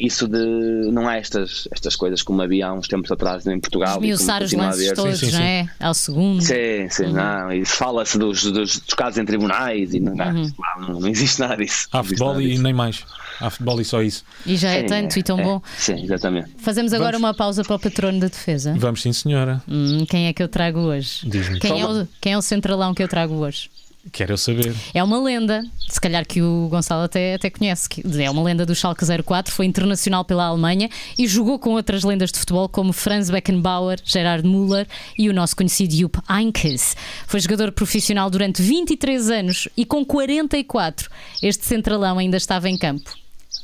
[0.00, 3.96] isso de não há estas, estas coisas como havia há uns tempos atrás em Portugal.
[3.96, 5.70] Esmiuçar os lances todos, sim, sim, não é?
[5.78, 6.40] Ao segundo.
[6.40, 7.12] Sim, sim, uhum.
[7.12, 7.52] não.
[7.52, 10.52] E fala-se dos, dos, dos, casos em tribunais e não, uhum.
[10.80, 11.86] não, não, existe nada disso.
[11.92, 13.04] Há futebol e nem mais.
[13.38, 14.24] Há futebol e só isso.
[14.46, 15.62] E já é, é tanto e tão é, bom.
[15.76, 16.50] Sim, exatamente.
[16.58, 17.28] Fazemos agora Vamos.
[17.28, 18.74] uma pausa para o patrono da defesa.
[18.78, 19.62] Vamos sim, senhora.
[19.68, 21.28] Hum, quem é que eu trago hoje?
[21.60, 23.70] Quem, é o, quem é o centralão que eu trago hoje?
[24.12, 24.74] Quero saber.
[24.94, 27.88] É uma lenda, se calhar que o Gonçalo até, até conhece.
[28.18, 32.32] É uma lenda do Schalke 04, foi internacional pela Alemanha e jogou com outras lendas
[32.32, 34.86] de futebol como Franz Beckenbauer, Gerard Müller
[35.18, 36.96] e o nosso conhecido Jupp Heynckes.
[37.26, 41.10] Foi jogador profissional durante 23 anos e com 44
[41.42, 43.20] este centralão ainda estava em campo.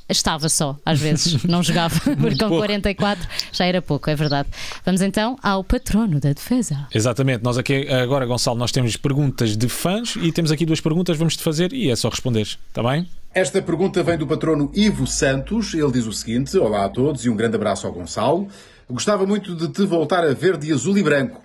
[0.08, 4.48] Estava só, às vezes, não jogava, porque com 44 já era pouco, é verdade.
[4.84, 6.86] Vamos então ao patrono da defesa.
[6.94, 11.16] Exatamente, nós aqui agora, Gonçalo, nós temos perguntas de fãs e temos aqui duas perguntas,
[11.16, 13.08] vamos te fazer e é só responder, está bem?
[13.34, 17.28] Esta pergunta vem do patrono Ivo Santos, ele diz o seguinte: Olá a todos e
[17.28, 18.48] um grande abraço ao Gonçalo.
[18.88, 21.42] Gostava muito de te voltar a ver de azul e branco.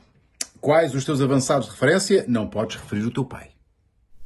[0.62, 2.24] Quais os teus avançados de referência?
[2.28, 3.51] Não podes referir o teu pai.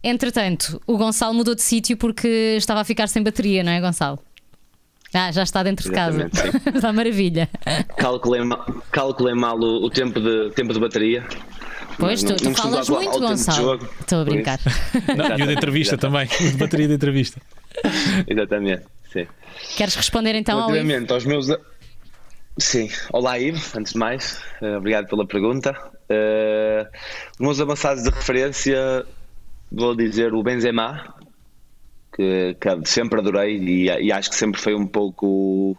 [0.08, 2.28] Entretanto, o Gonçalo mudou de sítio porque
[2.60, 4.20] estava a ficar sem bateria, não é, Gonçalo?
[5.12, 6.62] Ah, já está dentro Exatamente, de casa.
[6.78, 7.50] está maravilha.
[7.98, 8.42] Calculei,
[8.92, 11.26] calculei mal o, o, tempo, de, tempo de bateria.
[11.98, 13.80] Pois, tu, tu falas muito, Gonçalo.
[14.00, 14.60] Estou a brincar.
[15.18, 16.28] Não, e o de entrevista também.
[16.28, 17.42] O de bateria de entrevista.
[18.28, 19.26] Exatamente, sim.
[19.76, 21.14] Queres responder então ao Ivo?
[21.14, 21.48] aos meus.
[22.60, 25.72] Sim, olá Ivo, antes de mais, uh, obrigado pela pergunta.
[25.72, 26.88] Uh,
[27.34, 29.04] os meus avançados de referência
[29.72, 31.16] vou dizer o Benzema,
[32.16, 35.78] que, que sempre adorei e, e, acho que sempre foi um pouco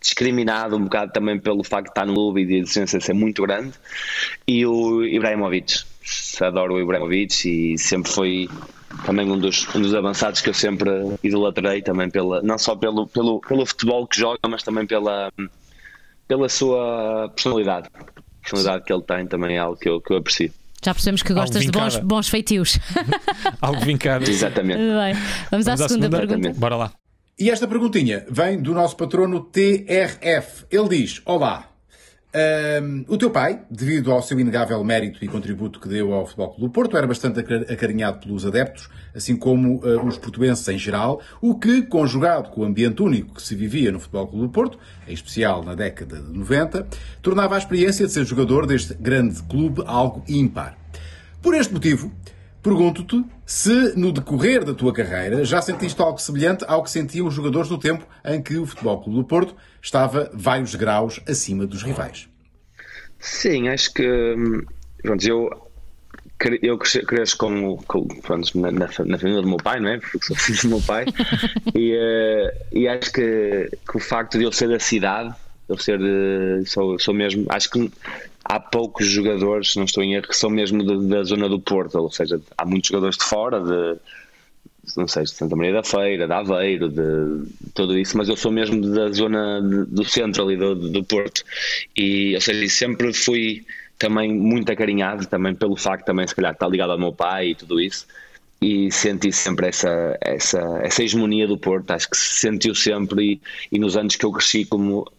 [0.00, 3.42] discriminado, um bocado também pelo facto de estar no clube e de exigência ser muito
[3.42, 3.74] grande,
[4.46, 5.84] e o Ibrahimovic.
[6.40, 8.48] Adoro o Ibrahimovic e sempre foi
[9.04, 10.90] também um dos, um dos avançados que eu sempre
[11.22, 15.30] idolatrei, também pela, não só pelo, pelo, pelo futebol que joga, mas também pela,
[16.26, 17.88] pela sua personalidade.
[17.94, 20.50] A personalidade que ele tem também é algo que eu, que eu aprecio.
[20.84, 22.78] Já percebemos que gostas de bons, bons feitios.
[23.60, 24.28] Algo vincado.
[24.30, 24.78] Exatamente.
[24.78, 25.14] Bem,
[25.50, 26.52] vamos, vamos à, segunda, segunda pergunta.
[26.54, 26.92] Bora lá.
[27.38, 30.66] E esta perguntinha vem do nosso patrono TRF.
[30.70, 31.68] Ele diz: Olá,
[32.82, 36.50] um, o teu pai, devido ao seu inegável mérito e contributo que deu ao Futebol
[36.50, 41.20] Clube do Porto, era bastante acarinhado pelos adeptos, assim como uh, os portuenses em geral,
[41.40, 44.78] o que, conjugado com o ambiente único que se vivia no Futebol Clube do Porto,
[45.06, 46.86] em especial na década de 90,
[47.22, 50.76] tornava a experiência de ser jogador deste grande clube algo ímpar.
[51.40, 52.12] Por este motivo,
[52.62, 57.34] Pergunto-te se, no decorrer da tua carreira, já sentiste algo semelhante ao que sentiam os
[57.34, 61.82] jogadores no tempo em que o Futebol Clube do Porto estava vários graus acima dos
[61.82, 62.28] rivais.
[63.20, 64.62] Sim, acho que hum,
[65.02, 65.50] pronto, eu,
[66.62, 69.98] eu cresço com, com pronto, na, na, família do meu pai, não é?
[69.98, 71.06] Porque sou filho do meu pai,
[71.74, 75.34] e, uh, e acho que, que, o facto de eu ser da cidade,
[75.68, 77.90] eu ser de, sou, sou mesmo, acho que
[78.48, 81.98] há poucos jogadores, não estou em erro, que são mesmo de, da zona do Porto,
[81.98, 84.00] ou seja, há muitos jogadores de fora, de
[84.96, 88.36] não sei, de Santa Maria da Feira, de Aveiro, de, de tudo isso, mas eu
[88.36, 91.44] sou mesmo da zona de, do centro ali do, do Porto.
[91.94, 93.66] E, ou seja, sempre fui
[93.98, 97.54] também muito acarinhado, também pelo facto também, se calhar, estar ligado ao meu pai e
[97.54, 98.06] tudo isso.
[98.60, 103.32] E senti sempre essa, essa, essa hegemonia do Porto, acho que se sentiu sempre.
[103.32, 103.40] E,
[103.76, 105.10] e nos anos que eu cresci como,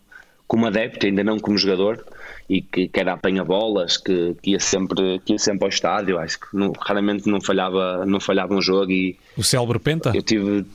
[0.47, 2.03] como adepto, ainda não como jogador,
[2.49, 6.39] e que, que era apanha-bolas, que, que, ia sempre, que ia sempre ao estádio, acho
[6.39, 8.91] que não, raramente não falhava, não falhava um jogo.
[8.91, 10.11] E o célebre Penta?
[10.15, 10.65] Eu tive.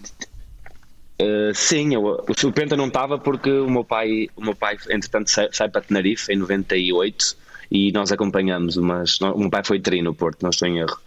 [1.20, 5.28] Uh, sim, eu, o Penta não estava porque o meu pai, o meu pai entretanto,
[5.28, 7.36] sai, sai para Tenerife em 98
[7.70, 10.98] e nós acompanhamos, mas o meu pai foi tri no Porto, não estou em erro.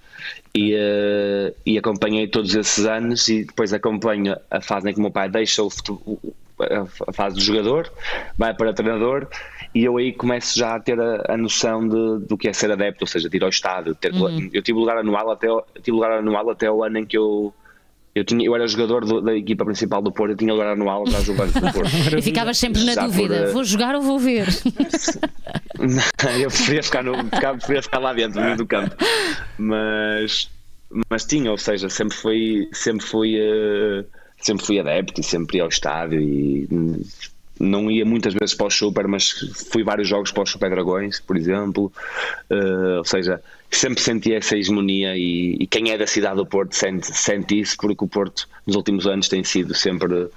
[0.54, 5.02] E, uh, e acompanhei todos esses anos e depois acompanho a fase em que o
[5.02, 5.70] meu pai deixa o,
[7.08, 7.92] a fase do jogador,
[8.38, 9.28] vai para treinador
[9.76, 12.72] e eu aí começo já a ter a, a noção de, do que é ser
[12.72, 13.94] adepto, ou seja, de ir ao estádio.
[13.94, 14.50] Ter, uhum.
[14.52, 15.48] Eu tive lugar anual até
[15.82, 17.54] tive lugar anual até o ano em que eu
[18.18, 21.04] eu, tinha, eu era jogador do, da equipa principal do Porto, eu tinha lugar anual
[21.04, 21.92] do banco do Porto.
[22.18, 23.54] e ficavas sempre na já dúvida: por, uh...
[23.54, 24.48] vou jogar ou vou ver?
[26.42, 28.96] eu preferia ficar, no, preferia ficar lá dentro do campo,
[29.60, 30.50] mas,
[31.10, 34.04] mas tinha, ou seja, sempre fui, sempre fui, uh,
[34.40, 36.68] sempre fui adepto e sempre ia ao estádio e
[37.60, 39.32] não ia muitas vezes para o Super, mas
[39.72, 41.92] fui vários jogos para o Super Dragões, por exemplo.
[42.50, 46.76] Uh, ou seja, sempre senti essa hegemonia e, e, quem é da cidade do Porto
[46.76, 50.28] sente, sente isso, porque o Porto nos últimos anos tem sido sempre,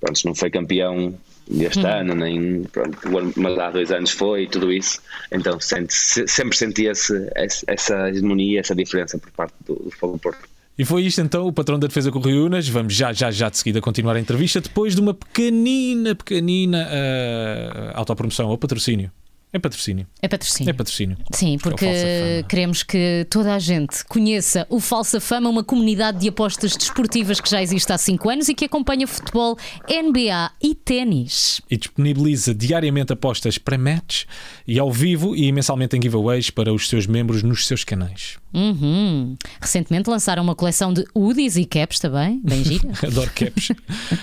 [0.00, 1.18] pronto, não foi campeão
[1.50, 1.86] este hum.
[1.86, 2.98] ano, nem pronto,
[3.36, 5.00] mas há dois anos foi e tudo isso.
[5.32, 7.30] Então sente, sempre senti esse,
[7.66, 10.47] essa hegemonia, essa diferença por parte do, do Porto.
[10.78, 12.68] E foi isto então, o patrão da defesa com o Rui Unas.
[12.68, 17.98] Vamos já, já, já de seguida continuar a entrevista depois de uma pequenina, pequenina uh,
[17.98, 19.10] autopromoção ou patrocínio.
[19.52, 20.06] É patrocínio.
[20.20, 20.70] É patrocínio.
[20.70, 21.16] É patrocínio.
[21.32, 26.76] Sim, porque queremos que toda a gente conheça o Falsa Fama, uma comunidade de apostas
[26.76, 29.56] desportivas que já existe há 5 anos e que acompanha futebol,
[29.88, 31.62] NBA e ténis.
[31.70, 34.24] E disponibiliza diariamente apostas para match
[34.66, 38.36] e ao vivo e mensalmente em giveaways para os seus membros nos seus canais.
[38.52, 39.36] Uhum.
[39.60, 42.88] Recentemente lançaram uma coleção de hoodies e caps também, bem gira.
[43.06, 43.68] Adoro caps.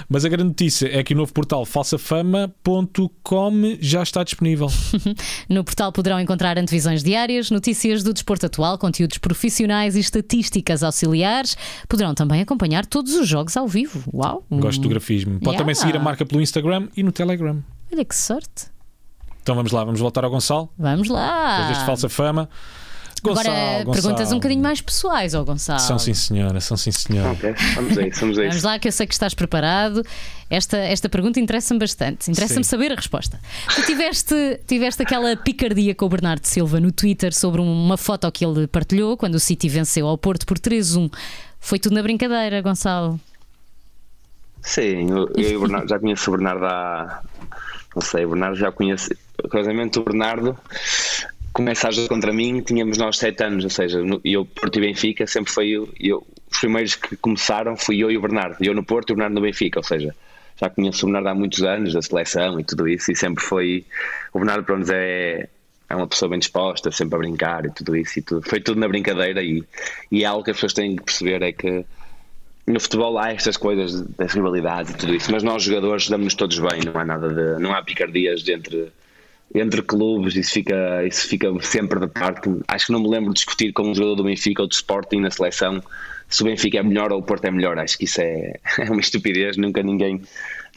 [0.09, 4.67] Mas a grande notícia é que o novo portal falsafama.com já está disponível.
[5.49, 11.57] No portal poderão encontrar antevisões diárias, notícias do desporto atual, conteúdos profissionais e estatísticas auxiliares.
[11.87, 14.03] Poderão também acompanhar todos os jogos ao vivo.
[14.13, 14.45] Uau!
[14.51, 15.33] Gosto do grafismo.
[15.33, 15.57] Pode yeah.
[15.57, 17.63] também seguir a marca pelo Instagram e no Telegram.
[17.91, 18.67] Olha que sorte.
[19.41, 20.69] Então vamos lá, vamos voltar ao Gonçalo.
[20.77, 21.51] Vamos lá.
[21.51, 22.49] Depois deste falsa fama.
[23.23, 23.93] Gonçalo, Agora, Gonçalo.
[23.93, 25.79] perguntas um bocadinho mais pessoais ao Gonçalo.
[25.79, 27.31] São sim, senhora, são sim, senhora.
[27.31, 28.47] Ok, vamos aí, vamos aí.
[28.49, 30.03] Vamos lá, que eu sei que estás preparado.
[30.49, 32.29] Esta, esta pergunta interessa-me bastante.
[32.29, 33.39] Interessa-me saber a resposta.
[33.73, 38.45] Tu tiveste, tiveste aquela picardia com o Bernardo Silva no Twitter sobre uma foto que
[38.45, 41.11] ele partilhou quando o City venceu ao Porto por 3-1.
[41.59, 43.19] Foi tudo na brincadeira, Gonçalo?
[44.61, 47.21] Sim, eu, eu e o Bernardo já conheço o Bernardo há.
[47.95, 49.17] Não sei, o Bernardo já conhece.
[49.49, 50.57] Curiosamente, o Bernardo
[51.55, 55.25] começa a jogar contra mim, tínhamos nós sete anos, ou seja, eu, Porto e Benfica,
[55.25, 58.83] sempre foi eu, eu, os primeiros que começaram fui eu e o Bernardo, eu no
[58.83, 60.13] Porto e o Bernardo no Benfica, ou seja,
[60.59, 63.85] já conheço o Bernardo há muitos anos, da seleção e tudo isso, e sempre foi,
[64.33, 65.47] o Bernardo para nós é,
[65.89, 68.81] é uma pessoa bem disposta, sempre a brincar e tudo isso, e tudo, foi tudo
[68.81, 69.63] na brincadeira e,
[70.11, 71.85] e é algo que as pessoas têm que perceber é que
[72.67, 76.59] no futebol há estas coisas das rivalidades e tudo isso, mas nós jogadores damos-nos todos
[76.59, 78.91] bem, não há nada de, não há picardias entre
[79.53, 82.49] entre clubes, isso fica, isso fica sempre de parte.
[82.67, 85.17] Acho que não me lembro de discutir com um jogador do Benfica ou do Sporting
[85.17, 85.81] na seleção
[86.29, 87.77] se o Benfica é melhor ou o Porto é melhor.
[87.77, 89.57] Acho que isso é, é uma estupidez.
[89.57, 90.21] Nunca ninguém,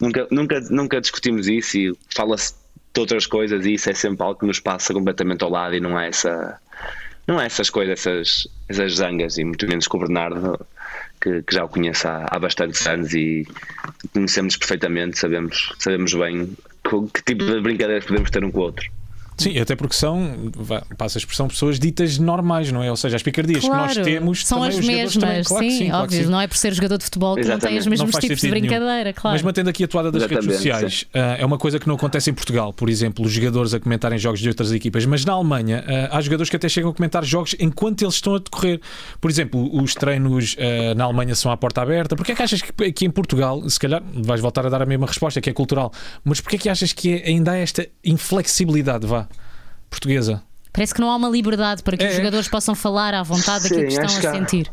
[0.00, 2.54] nunca, nunca, nunca discutimos isso e fala-se
[2.94, 5.80] de outras coisas e isso é sempre algo que nos passa completamente ao lado e
[5.80, 6.58] não é essa,
[7.26, 10.66] não é essas coisas, essas, essas zangas e muito menos com o Bernardo.
[11.20, 13.44] Que, que já o conheço há, há bastantes anos e
[14.12, 16.56] conhecemos perfeitamente, sabemos, sabemos bem
[17.12, 18.90] que tipo de brincadeiras podemos ter um com o outro.
[19.38, 20.50] Sim, até porque são,
[20.96, 22.90] passa a expressão, pessoas ditas normais, não é?
[22.90, 25.92] Ou seja, as picardias claro, que nós temos são as mesmas, também, claro sim, sim,
[25.92, 26.18] óbvio.
[26.18, 27.62] Claro não é por ser jogador de futebol que Exatamente.
[27.62, 29.14] não tem os mesmos tipos de brincadeira, nenhum.
[29.14, 29.34] claro.
[29.34, 31.94] Mas mantendo aqui a toada das Exatamente, redes sociais, uh, é uma coisa que não
[31.94, 35.32] acontece em Portugal, por exemplo, os jogadores a comentarem jogos de outras equipas, mas na
[35.32, 38.80] Alemanha uh, há jogadores que até chegam a comentar jogos enquanto eles estão a decorrer.
[39.20, 42.16] Por exemplo, os treinos uh, na Alemanha são à porta aberta.
[42.16, 44.86] Porquê é que achas que aqui em Portugal, se calhar vais voltar a dar a
[44.86, 45.92] mesma resposta, que é cultural,
[46.24, 49.27] mas porquê é que achas que é, ainda há esta inflexibilidade, vá?
[49.90, 50.42] Portuguesa.
[50.72, 52.08] Parece que não há uma liberdade para que é.
[52.08, 54.70] os jogadores possam falar à vontade Sim, daquilo que estão a sentir.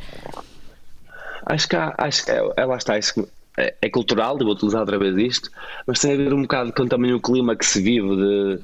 [1.45, 4.81] Acho que há, acho que é, é, lá está, isso é, é, cultural, vou utilizar
[4.81, 5.49] outra vez isto,
[5.85, 8.59] mas tem a ver um bocado com também o clima que se vive de,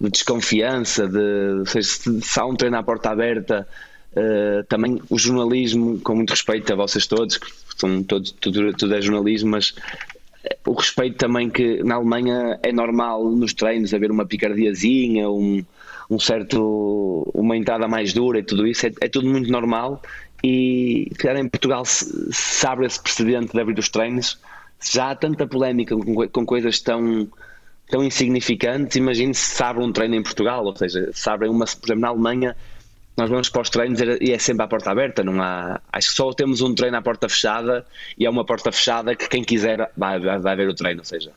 [0.00, 3.66] de desconfiança, de, ou seja, se, se há um treino à porta aberta,
[4.12, 8.94] uh, também o jornalismo, com muito respeito a vocês todos, que são todos, tudo, tudo
[8.94, 9.74] é jornalismo, mas
[10.66, 15.64] o respeito também que na Alemanha é normal nos treinos haver uma picardiazinha, um,
[16.10, 20.02] um certo, uma entrada mais dura e tudo isso, é, é tudo muito normal
[20.42, 24.38] e claro, em Portugal se, se, abre esse precedente de abrir os treinos,
[24.92, 27.28] já há tanta polémica com, com coisas tão
[27.88, 31.86] tão insignificantes, imagine se abre um treino em Portugal, ou seja, se abre uma, por
[31.86, 32.56] exemplo, na Alemanha
[33.16, 35.80] nós vamos para os treinos e é sempre à porta aberta, não há.
[35.92, 37.86] Acho que só temos um treino à porta fechada
[38.18, 41.04] e é uma porta fechada que quem quiser vai, vai, vai ver o treino, ou
[41.04, 41.32] seja,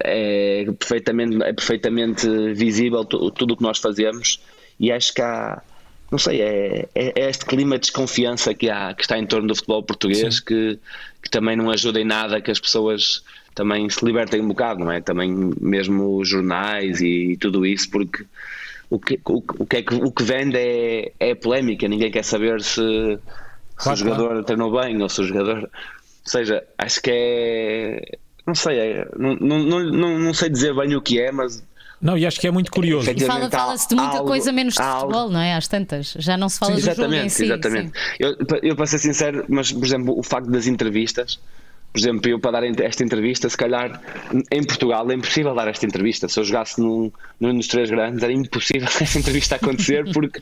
[0.00, 4.40] é perfeitamente, é perfeitamente visível tudo o que nós fazemos
[4.78, 5.62] e acho que há,
[6.10, 9.48] não sei, é, é, é, este clima de desconfiança que, há, que está em torno
[9.48, 10.78] do futebol português que,
[11.22, 13.22] que também não ajuda em nada que as pessoas
[13.54, 15.00] também se libertem um bocado, não é?
[15.00, 18.24] Também mesmo os jornais e tudo isso, porque
[18.88, 22.24] o que, o, o que, é que, o que vende é, é polémica, ninguém quer
[22.24, 22.80] saber se,
[23.76, 24.44] claro, se o jogador claro.
[24.44, 25.62] treinou bem ou se o jogador.
[25.62, 25.70] Ou
[26.30, 28.18] seja, acho que é.
[28.50, 31.62] Não sei, é, não, não, não, não sei dizer bem o que é, mas
[32.00, 33.08] não, e acho que é muito curioso.
[33.08, 35.32] E fala, fala-se de muita algo, coisa menos de futebol, algo...
[35.32, 35.54] não é?
[35.54, 36.16] Às tantas.
[36.18, 37.44] Já não se fala sim, do jogo em si.
[37.44, 41.38] Exatamente, eu, eu, para ser sincero, mas por exemplo, o facto das entrevistas,
[41.92, 44.00] por exemplo, eu para dar esta entrevista, se calhar
[44.50, 46.28] em Portugal é impossível dar esta entrevista.
[46.28, 50.40] Se eu jogasse num, num dos três grandes, era impossível esta entrevista acontecer porque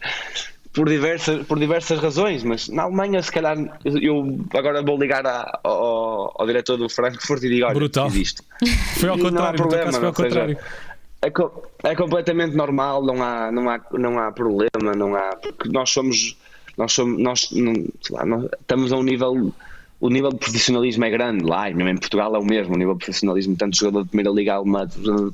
[0.72, 5.60] por diversas, por diversas razões, mas na Alemanha, se calhar, eu agora vou ligar a,
[5.64, 8.08] ao, ao diretor do Frankfurt e digo: olha, Brutal.
[8.08, 8.42] isto.
[9.00, 10.56] Foi ao contrário, problema, foi ao contrário.
[10.56, 10.88] Seja,
[11.22, 15.90] é, é, completamente normal, não há, não, há, não há problema, não há, porque nós
[15.90, 16.36] somos,
[16.76, 19.52] nós somos, nós, não, lá, nós estamos a um nível
[20.00, 22.78] o nível de profissionalismo é grande lá, e mesmo em Portugal é o mesmo, o
[22.78, 24.88] nível de profissionalismo, tanto jogador de primeira liga alemã,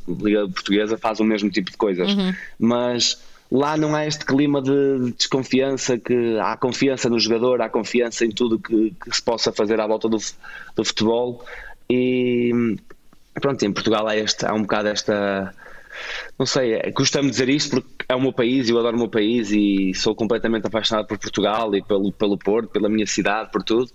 [0.09, 2.15] liga portuguesa, faz o mesmo tipo de coisas.
[2.15, 2.33] Uhum.
[2.59, 8.25] Mas lá não há este clima de, desconfiança, que há confiança no jogador, há confiança
[8.25, 10.19] em tudo que, que se possa fazer à volta do,
[10.77, 11.45] do futebol.
[11.89, 12.77] E
[13.41, 15.55] pronto, em Portugal há, este, há um bocado esta.
[16.39, 19.09] Não sei, é, custa-me dizer isto porque é o meu país, eu adoro o meu
[19.09, 23.63] país e sou completamente apaixonado por Portugal e pelo, pelo Porto, pela minha cidade, por
[23.63, 23.91] tudo.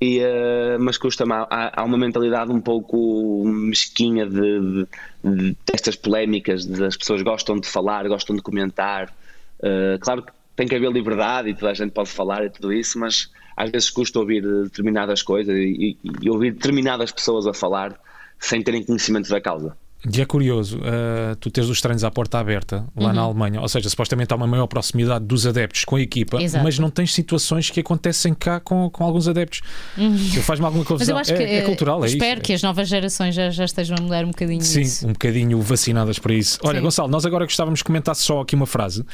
[0.00, 4.88] E, uh, mas custa-me, há, há, uma mentalidade um pouco mesquinha de, de,
[5.24, 9.12] de, destas polémicas, de, as pessoas gostam de falar, gostam de comentar.
[9.58, 12.72] Uh, claro que tem que haver liberdade e toda a gente pode falar e tudo
[12.72, 17.52] isso, mas às vezes custa ouvir determinadas coisas e, e, e ouvir determinadas pessoas a
[17.52, 17.98] falar
[18.38, 19.76] sem terem conhecimento da causa.
[20.06, 23.14] E é curioso, uh, tu tens os treinos à porta aberta lá uhum.
[23.14, 26.62] na Alemanha, ou seja, supostamente há uma maior proximidade dos adeptos com a equipa, Exato.
[26.62, 29.60] mas não tens situações que acontecem cá com, com alguns adeptos.
[29.96, 30.16] Uhum.
[30.42, 31.18] Faz-me alguma confusão.
[31.18, 32.42] é, é, cultural, é Espero isso.
[32.42, 35.04] que as novas gerações já, já estejam a mudar um bocadinho Sim, isso.
[35.04, 36.60] um bocadinho vacinadas para isso.
[36.62, 36.84] Olha, Sim.
[36.84, 39.04] Gonçalo, nós agora gostávamos de comentar só aqui uma frase.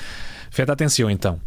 [0.55, 1.41] Feta atenção então.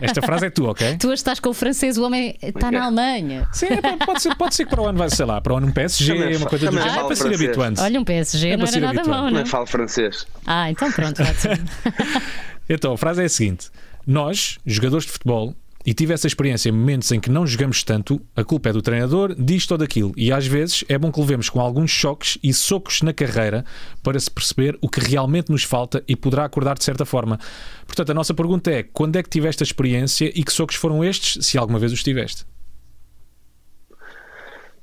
[0.00, 0.94] Esta frase é tua, ok?
[1.00, 3.48] tu estás com o francês, o homem está na Alemanha.
[3.52, 5.56] Sim, é, pode, ser, pode ser que para o ano vai, sei lá, para o
[5.56, 7.00] ano um PSG, também, uma coisa do género.
[7.00, 7.80] É para ser habituante.
[7.80, 9.30] Olha, um PSG é não era nada bom, não?
[9.32, 10.28] Não falo francês.
[10.46, 11.20] Ah, então pronto,
[12.68, 13.68] Então, a frase é a seguinte:
[14.06, 18.20] Nós, jogadores de futebol, e tive essa experiência em momentos em que não jogamos tanto,
[18.36, 20.12] a culpa é do treinador, disto ou daquilo.
[20.16, 23.64] E às vezes é bom que levemos com alguns choques e socos na carreira
[24.02, 27.38] para se perceber o que realmente nos falta e poderá acordar de certa forma.
[27.86, 31.04] Portanto, a nossa pergunta é: quando é que tiveste a experiência e que socos foram
[31.04, 32.44] estes, se alguma vez os tiveste?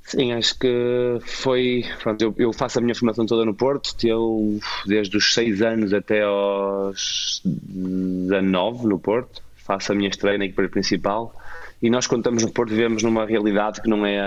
[0.02, 1.84] Sim, acho que foi.
[2.02, 5.92] Pronto, eu, eu, faço a minha formação toda no Porto, eu, desde os 6 anos
[5.92, 9.40] até aos 19 no Porto
[9.70, 11.32] faço a minha estreia na equipa principal
[11.80, 14.18] e nós estamos no Porto vivemos numa realidade que não é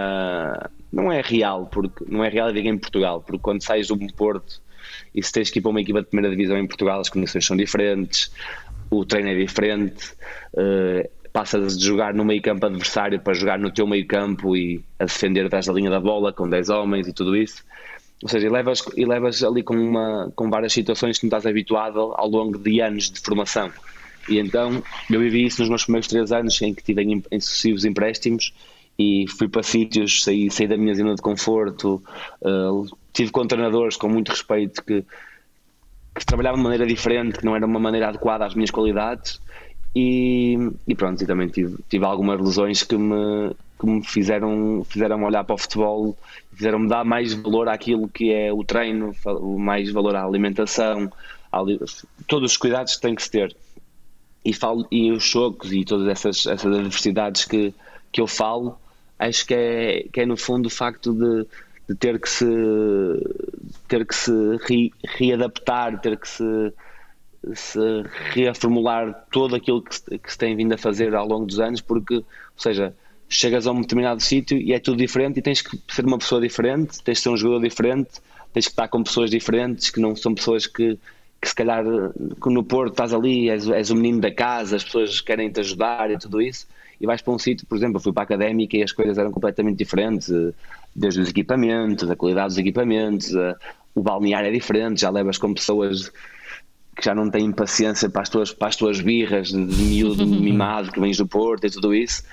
[0.90, 4.62] não é real porque não é real e em Portugal porque quando sais do Porto
[5.14, 7.46] e se tens que ir para uma equipa de primeira divisão em Portugal as condições
[7.46, 8.32] são diferentes
[8.90, 10.14] o treino é diferente
[10.54, 14.82] uh, passas de jogar no meio campo adversário para jogar no teu meio campo e
[14.98, 17.66] a defender atrás da linha da bola com 10 homens e tudo isso.
[18.22, 21.48] Ou seja, e levas, e levas ali com, uma, com várias situações que não estás
[21.48, 23.72] habituado ao longo de anos de formação
[24.28, 27.40] e então eu vivi isso nos meus primeiros três anos em que tive em, em
[27.40, 28.54] sucessivos empréstimos
[28.98, 32.02] e fui para sítios, saí, saí da minha zona de conforto,
[32.42, 35.04] uh, tive com treinadores com muito respeito que,
[36.16, 39.42] que trabalhavam de maneira diferente, que não era uma maneira adequada às minhas qualidades.
[39.96, 40.58] E,
[40.88, 45.44] e pronto, e também tive, tive algumas lesões que me, que me fizeram, fizeram olhar
[45.44, 46.18] para o futebol,
[46.54, 49.16] fizeram-me dar mais valor àquilo que é o treino,
[49.58, 51.12] mais valor à alimentação,
[52.28, 53.56] todos os cuidados que tem que se ter
[54.44, 57.74] e, falo, e os chocos e todas essas, essas adversidades que,
[58.12, 58.78] que eu falo,
[59.18, 61.48] acho que é, que é no fundo o facto de,
[61.88, 62.46] de ter que se
[63.88, 64.32] ter que se
[64.68, 66.74] re, readaptar, ter que se,
[67.54, 67.80] se
[68.34, 71.82] reformular todo aquilo que se, que se tem vindo a fazer ao longo dos anos,
[71.82, 72.24] porque, ou
[72.58, 72.94] seja,
[73.30, 76.42] chegas a um determinado sítio e é tudo diferente e tens que ser uma pessoa
[76.42, 78.10] diferente, tens que ser um jogador diferente,
[78.54, 81.00] tens que estar com pessoas diferentes que não são pessoas que
[81.44, 85.20] que se calhar no Porto estás ali, és, és o menino da casa, as pessoas
[85.20, 86.66] querem te ajudar e tudo isso,
[87.02, 89.18] e vais para um sítio, por exemplo, eu fui para a académica e as coisas
[89.18, 90.32] eram completamente diferentes,
[90.96, 93.58] desde os equipamentos, a qualidade dos equipamentos, a,
[93.94, 96.10] o balneário é diferente, já levas com pessoas
[96.96, 100.94] que já não têm paciência para as tuas, para as tuas birras de miúdo mimado
[100.94, 102.24] que vens do Porto e tudo isso,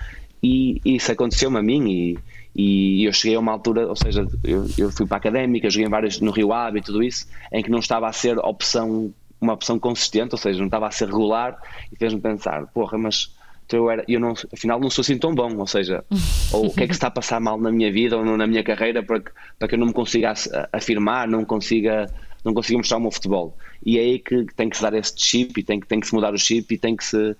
[0.41, 2.19] e, e isso aconteceu-me a mim e
[2.55, 5.87] e eu cheguei a uma altura, ou seja, eu, eu fui para a académica, joguei
[5.87, 9.13] em vários no Rio Ave e tudo isso, em que não estava a ser opção,
[9.41, 11.57] uma opção consistente, ou seja, não estava a ser regular
[11.93, 13.33] e fez-me pensar, porra, mas
[13.73, 16.05] eu, era, eu não, afinal não sou assim tão bom, ou seja,
[16.53, 18.65] ou o que é que está a passar mal na minha vida ou na minha
[18.65, 20.35] carreira para que, para que eu não me consiga
[20.73, 22.13] afirmar, não consiga,
[22.45, 23.57] não consiga mostrar o meu futebol.
[23.85, 26.07] E é aí que tem que se dar esse chip e tem que, tem que
[26.07, 27.37] se mudar o chip e tem que se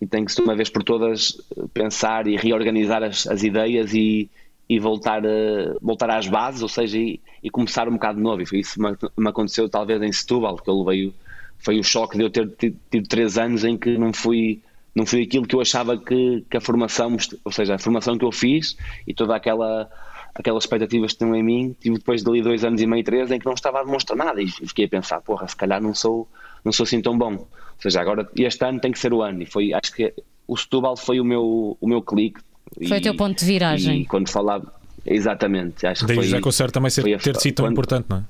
[0.00, 1.40] e tem que se uma vez por todas
[1.72, 4.28] pensar e reorganizar as, as ideias e,
[4.68, 8.42] e voltar, a, voltar às bases, ou seja, e, e começar um bocado de novo.
[8.42, 11.12] E isso que me, me aconteceu talvez em Setúbal, porque eu levei,
[11.58, 14.60] foi o choque de eu ter tido, tido três anos em que não fui
[14.94, 18.24] não fui aquilo que eu achava que, que a formação, ou seja, a formação que
[18.24, 19.90] eu fiz e toda aquela
[20.34, 23.38] aquelas expectativas que tinham em mim, tive depois dali dois anos e meio, três, em
[23.38, 26.28] que não estava a demonstrar nada e fiquei a pensar, porra, se calhar não sou,
[26.64, 27.34] não sou assim tão bom.
[27.34, 27.48] Ou
[27.78, 29.42] seja, agora este ano tem que ser o ano.
[29.42, 30.12] E foi, acho que
[30.46, 32.40] o Setúbal foi o meu, o meu clique.
[32.88, 34.02] Foi e, o teu ponto de viragem.
[34.02, 34.72] E quando falava,
[35.04, 35.86] exatamente.
[35.86, 38.24] Acho Daí que foi, já conserta também ser, ter sido tão quando, importante, não é?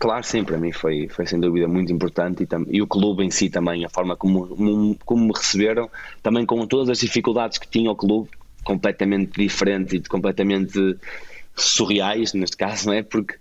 [0.00, 3.22] Claro, sim, para mim foi, foi sem dúvida muito importante e, tam, e o clube
[3.22, 5.90] em si também, a forma como, como, como me receberam,
[6.22, 8.30] também com todas as dificuldades que tinha o clube,
[8.64, 10.96] completamente diferente e completamente
[11.54, 13.02] surreais, neste caso, não é?
[13.02, 13.34] Porque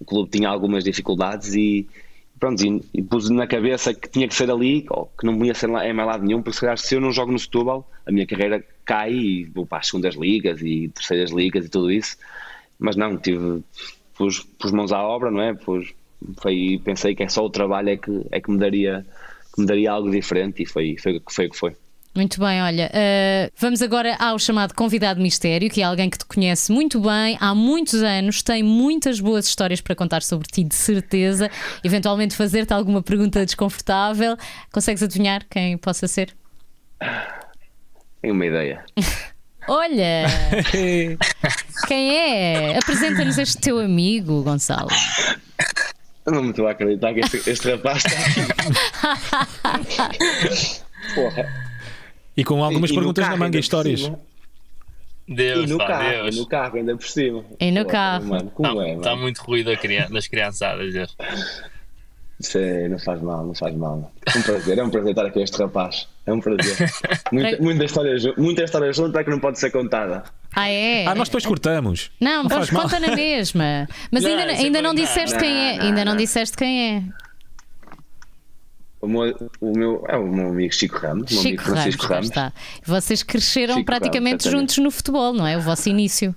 [0.00, 1.88] o clube tinha algumas dificuldades e
[2.40, 5.54] pronto, e, e pus na cabeça que tinha que ser ali, ou que não podia
[5.54, 7.88] ser lá, em mais lado nenhum, porque se calhar se eu não jogo no Setúbal,
[8.06, 11.92] a minha carreira cai e vou para as segundas ligas e terceiras ligas e tudo
[11.92, 12.16] isso.
[12.78, 13.62] Mas não, tive,
[14.16, 15.52] pus, pus mãos à obra, não é?
[15.54, 15.92] Pus,
[16.40, 19.06] foi, pensei que é só o trabalho é que, é que, me, daria,
[19.54, 21.76] que me daria algo diferente e foi, foi, foi o que foi.
[22.14, 26.24] Muito bem, olha, uh, vamos agora ao chamado convidado mistério, que é alguém que te
[26.24, 30.74] conhece muito bem há muitos anos, tem muitas boas histórias para contar sobre ti, de
[30.74, 31.48] certeza.
[31.84, 34.36] Eventualmente fazer-te alguma pergunta desconfortável.
[34.72, 36.34] Consegues adivinhar quem possa ser?
[38.20, 38.84] Tenho uma ideia.
[39.68, 40.26] olha!
[41.86, 42.76] quem é?
[42.76, 44.88] Apresenta-nos este teu amigo, Gonçalo.
[46.26, 48.18] não me estou a acreditar que este, este rapaz está
[50.06, 50.80] aqui.
[51.14, 51.69] Porra.
[52.40, 54.10] E com algumas e, perguntas na manga e histórias.
[55.28, 56.36] Deus, e no, pá, carro, Deus.
[56.38, 57.44] no carro, ainda por cima.
[57.60, 58.24] E no Pô, carro.
[58.24, 59.00] Mano, como tá, é, mano?
[59.00, 59.70] Está muito ruído
[60.10, 60.94] das criançadas.
[62.40, 64.10] Isso é, não faz mal, não faz mal.
[64.24, 66.08] É um prazer, é um prazer estar aqui este rapaz.
[66.24, 66.90] É um prazer.
[67.30, 70.24] muita, muita, história, muita história junto é que não pode ser contada.
[70.56, 71.04] Ah, é?
[71.06, 72.10] Ah, nós depois cortamos.
[72.18, 73.86] Não, não conta na mesma.
[74.10, 75.76] Mas não, ainda, ainda não disseste não, quem é.
[75.76, 77.02] Não, ainda não disseste quem é.
[79.00, 82.10] O meu, o meu, é o meu amigo Chico Ramos, Chico amigo Francisco Ramos.
[82.12, 82.28] Ramos.
[82.28, 82.52] Está.
[82.84, 85.56] Vocês cresceram Chico praticamente Ramos, juntos no futebol, não é?
[85.56, 86.34] O vosso início.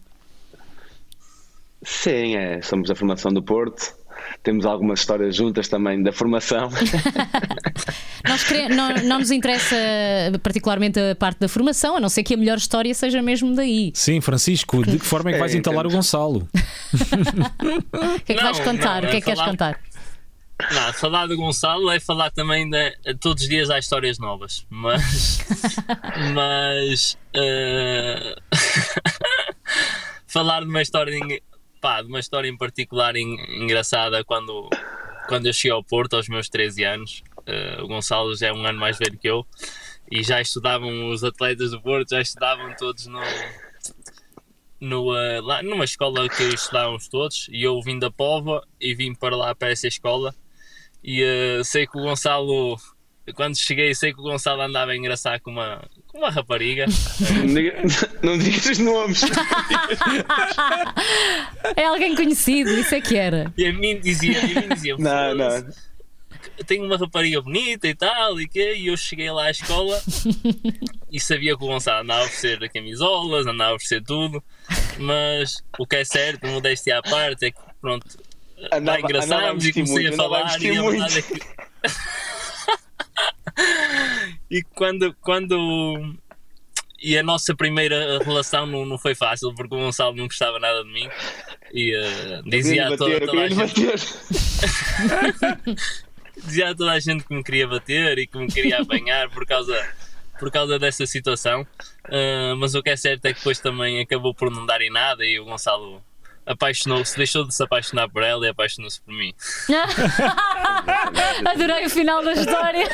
[1.83, 2.61] Sim, é.
[2.61, 3.93] Somos da formação do Porto.
[4.41, 6.69] Temos algumas histórias juntas também da formação.
[8.27, 9.75] Nós queremos, não, não, nos interessa
[10.41, 13.91] particularmente a parte da formação, a não ser que a melhor história seja mesmo daí.
[13.93, 15.93] Sim, Francisco, de que forma é que vais é, entalar temos...
[15.93, 16.47] o Gonçalo?
[17.93, 19.01] o que é que não, vais contar?
[19.01, 19.79] Não, o que é que queres contar?
[20.71, 25.39] Não, falar do Gonçalo é falar também de todos os dias há histórias novas, mas
[26.33, 28.41] mas uh,
[30.27, 31.19] falar de uma história
[31.81, 34.69] pá, de uma história em particular engraçada quando
[35.27, 38.65] quando eu cheguei ao Porto aos meus 13 anos, uh, o Gonçalo já é um
[38.65, 39.45] ano mais velho que eu
[40.11, 43.21] e já estudavam os atletas do Porto, já estudavam todos no
[44.79, 49.15] no, uh, lá, numa escola que estudávamos todos e eu vim da Pova e vim
[49.15, 50.35] para lá para essa escola
[51.03, 52.77] e uh, sei que o Gonçalo,
[53.35, 56.85] quando cheguei, sei que o Gonçalo andava a engraçar com uma, com uma rapariga.
[58.21, 59.21] não digas os nomes.
[61.75, 63.53] é alguém conhecido, isso é que era.
[63.57, 65.67] E a mim dizia, a mim dizia não, não.
[66.67, 69.99] Tenho uma rapariga bonita e tal, e, que, e eu cheguei lá à escola
[71.11, 74.41] e sabia que o Gonçalo andava a oferecer camisolas, andava a oferecer tudo,
[74.99, 78.05] mas o que é certo, modéstia à parte, é que pronto,
[78.71, 81.39] andava, engraçámos e comecei muito, a falar e a verdade é que...
[84.49, 86.15] e quando, quando
[87.03, 90.85] e a nossa primeira relação não, não foi fácil porque o Gonçalo não gostava nada
[90.85, 91.09] de mim.
[91.73, 93.73] E uh, dizia, a toda, toda a gente
[96.45, 99.45] dizia a toda a gente que me queria bater e que me queria apanhar por
[99.45, 99.77] causa
[100.39, 101.67] por causa dessa situação.
[102.05, 104.89] Uh, mas o que é certo é que depois também acabou por não dar em
[104.89, 106.01] nada e o Gonçalo
[106.45, 109.33] apaixonou-se, deixou de se apaixonar por ela e apaixonou-se por mim.
[111.45, 112.87] Adorei o final da história.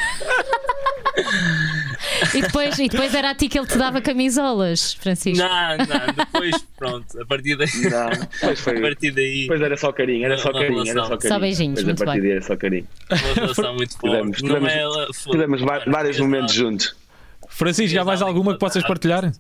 [2.34, 5.44] e, depois, e depois era a ti que ele te dava camisolas, Francisco.
[5.44, 7.70] Não, não, depois pronto, a partir daí.
[7.90, 8.78] Não, depois foi.
[8.80, 9.42] A partir daí.
[9.42, 11.34] Depois era só carinho, era só carinho, era só carinho.
[11.34, 12.88] Só beijinhos, depois, muito a partir daí era só carinho.
[13.10, 14.10] Uma relação muito forte.
[14.10, 14.86] Tivemos, tivemos, é,
[15.32, 16.96] tivemos vários momentos juntos.
[17.50, 19.34] Francisco, já mais alguma que possas partilhar?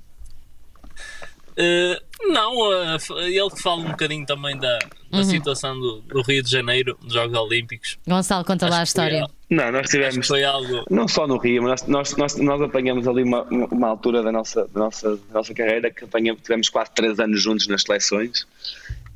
[1.59, 4.79] Uh, não, uh, ele fala um bocadinho também da,
[5.11, 5.23] da uhum.
[5.25, 7.97] situação do, do, Rio de Janeiro, dos Jogos Olímpicos.
[8.07, 9.25] Gonçalo, conta Acho lá a história.
[9.25, 10.25] Foi, não, nós tivemos.
[10.25, 10.85] Foi algo...
[10.89, 14.69] Não só no Rio, mas nós, nós, nós apanhamos ali uma, uma altura da nossa,
[14.69, 18.47] da nossa, da nossa carreira que apanhamos, tivemos quase 3 anos juntos nas seleções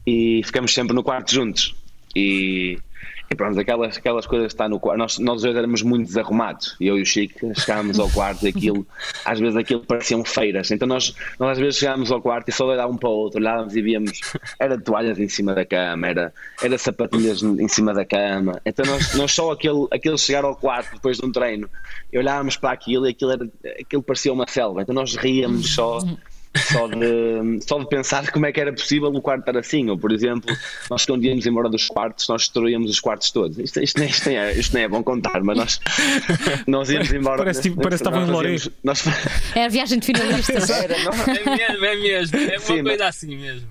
[0.05, 1.73] e ficamos sempre no quarto juntos.
[2.13, 2.77] E
[3.33, 4.99] e pronto, aquelas, aquelas coisas que está no quarto.
[4.99, 6.75] Nós, nós dois éramos muito desarrumados.
[6.79, 8.85] Eu e o Chico chegávamos ao quarto e aquilo,
[9.25, 10.69] às vezes aquilo pareciam feiras.
[10.69, 13.39] Então nós, nós às vezes chegávamos ao quarto e só olhávamos um para o outro,
[13.39, 14.21] olhávamos e víamos,
[14.59, 18.61] era toalhas em cima da cama, era, era sapatilhas em cima da cama.
[18.63, 21.67] Então nós, nós só aquele, aquele chegar ao quarto depois de um treino
[22.11, 24.83] e olhávamos para aquilo e aquilo, era, aquilo parecia uma selva.
[24.83, 25.99] Então nós ríamos só
[26.71, 29.97] só de, só de pensar como é que era possível o quarto estar assim, ou
[29.97, 30.55] por exemplo,
[30.89, 33.57] nós quando íamos embora dos quartos, nós destruímos os quartos todos.
[33.57, 35.79] Isto, isto, nem, isto, nem, é, isto nem é bom contar, mas nós,
[36.67, 37.37] nós íamos embora.
[37.37, 38.71] Parece, tipo, parece que estavam em Lourenço.
[38.83, 39.03] Nós...
[39.55, 40.69] É a viagem de finalistas.
[40.69, 41.11] Era, não...
[41.13, 43.15] É mesmo, é mesmo, é uma Sim, coisa mas...
[43.15, 43.67] assim mesmo.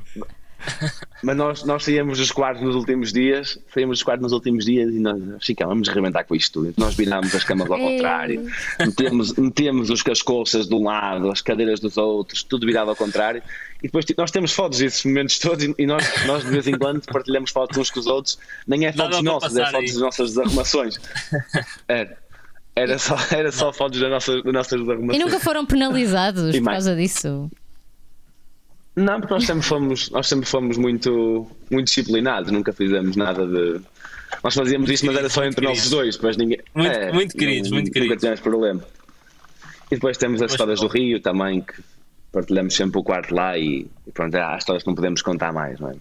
[1.22, 4.92] Mas nós, nós saímos dos quartos nos últimos dias, saímos dos quartos nos últimos dias
[4.92, 6.74] e nós ficamos, vamos arrebentar com isto tudo.
[6.76, 8.44] Nós virámos as camas ao contrário,
[8.80, 13.42] metemos, metemos os cascoças de um lado, as cadeiras dos outros, tudo virado ao contrário.
[13.78, 16.76] E depois tipo, nós temos fotos desses momentos todos e nós, nós de vez em
[16.76, 18.38] quando partilhamos fotos uns com os outros.
[18.66, 20.98] Nem é fotos nossas, é fotos das nossas desarrumações.
[21.88, 22.16] É.
[22.74, 25.20] Era só, era só fotos das nossas, das nossas desarrumações.
[25.20, 27.50] E nunca foram penalizados por causa disso?
[28.94, 33.80] Não, porque nós sempre fomos, nós sempre fomos muito, muito disciplinados, nunca fizemos nada de.
[34.42, 36.58] Nós fazíamos isto, mas era só entre nós dois, depois ninguém.
[36.74, 38.08] Muito, é, muito queridos, muito queridos.
[38.10, 38.80] Nunca tivemos problema.
[39.90, 41.74] E depois temos as mas, histórias do Rio também, que
[42.32, 45.78] partilhamos sempre o quarto lá e, e pronto, há histórias que não podemos contar mais,
[45.78, 45.94] não é?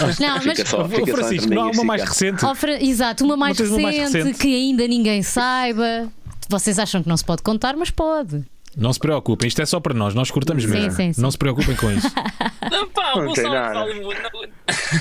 [0.00, 2.44] Mas, não, fica mas só, fica Francisco, só não há uma mais recente.
[2.44, 6.08] Oh, Exato, uma mais, recente, uma mais recente que ainda ninguém saiba.
[6.48, 8.44] Vocês acham que não se pode contar, mas pode.
[8.76, 10.92] Não se preocupem, isto é só para nós, nós cortamos sim, mesmo.
[10.92, 11.20] Sim, sim.
[11.20, 12.08] Não se preocupem com isso.
[12.70, 13.86] Não, pá, o Gonçalo fala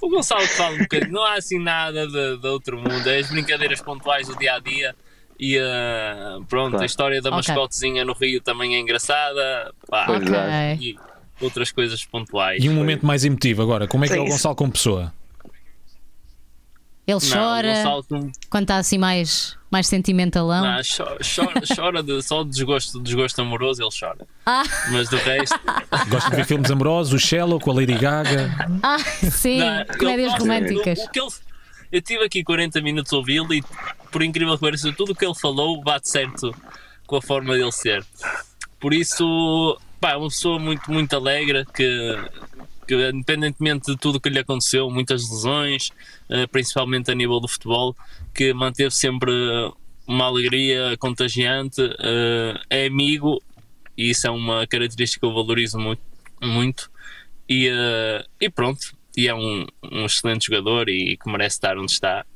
[0.00, 3.30] O Gonçalo fala um bocadinho, não há assim nada de, de outro mundo, é as
[3.30, 4.94] brincadeiras pontuais do dia a dia.
[5.40, 6.82] E uh, pronto, claro.
[6.82, 7.38] a história da okay.
[7.38, 9.72] mascotezinha no Rio também é engraçada.
[9.88, 10.76] Pá, okay.
[10.78, 10.96] E
[11.40, 12.62] outras coisas pontuais.
[12.62, 15.12] E um momento mais emotivo agora, como é que é o Gonçalo como pessoa?
[17.06, 17.84] Ele chora
[18.48, 20.64] quando está assim mais, mais sentimentalão.
[20.64, 24.26] Não, chora, chora, de, só de desgosto, desgosto amoroso, ele chora.
[24.46, 24.62] Ah.
[24.90, 25.58] Mas do resto.
[26.08, 28.50] Gosta de ver filmes amorosos, o Shallow com a Lady Gaga.
[28.82, 28.98] Ah,
[29.30, 30.98] sim, não, comédias ele, românticas.
[31.00, 31.30] O, o que ele,
[31.92, 33.62] eu tive aqui 40 minutos a ouvi-lo e,
[34.10, 36.54] por incrível que pareça, tudo o que ele falou bate certo
[37.06, 38.04] com a forma dele ser.
[38.80, 42.18] Por isso, pá, é uma pessoa muito, muito alegre que
[42.86, 45.90] que independentemente de tudo o que lhe aconteceu, muitas lesões,
[46.28, 47.96] eh, principalmente a nível do futebol,
[48.34, 49.32] que manteve sempre
[50.06, 53.42] uma alegria contagiante, eh, é amigo
[53.96, 56.02] e isso é uma característica que eu valorizo muito,
[56.42, 56.90] muito
[57.48, 61.92] e, eh, e pronto, e é um, um excelente jogador e que merece estar onde
[61.92, 62.26] está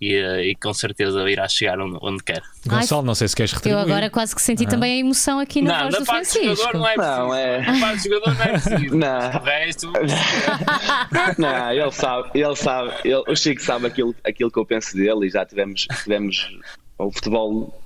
[0.00, 2.42] e, eh, e, com certeza irá chegar onde, onde quer.
[2.66, 3.80] Gonçalo, não sei se queres retribuir.
[3.80, 6.72] Eu agora quase que senti também a emoção aqui na não, voz do Francisco.
[6.74, 7.60] Não, é não, é...
[7.60, 8.94] Na parte do jogador não é preciso.
[8.96, 9.28] Não.
[9.28, 9.92] O resto...
[11.38, 15.26] não, ele sabe, ele sabe, ele, o Chico sabe aquilo, aquilo que eu penso dele
[15.26, 16.58] e já tivemos, tivemos
[16.98, 17.80] o futebol,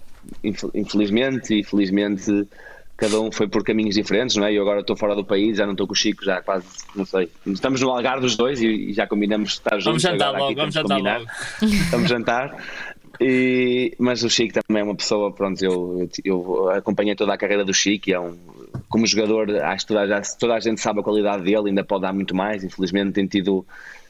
[0.75, 2.47] infelizmente e felizmente
[2.99, 4.53] cada um foi por caminhos diferentes, não é?
[4.53, 7.05] Eu agora estou fora do país, já não estou com o Chico, já quase, não
[7.05, 7.31] sei.
[7.47, 10.03] Estamos no Algarve os dois e, já combinamos estar juntos.
[10.03, 11.27] Vamos jantar logo, vamos jantar logo.
[11.91, 12.57] Vamos jantar.
[13.21, 17.65] E, mas o Chico também é uma pessoa, pronto, eu, eu acompanhei toda a carreira
[17.65, 18.37] do Chico e é um,
[18.89, 22.13] como jogador, acho que toda, toda a gente sabe a qualidade dele, ainda pode dar
[22.13, 22.65] muito mais.
[22.65, 23.65] Infelizmente tem tido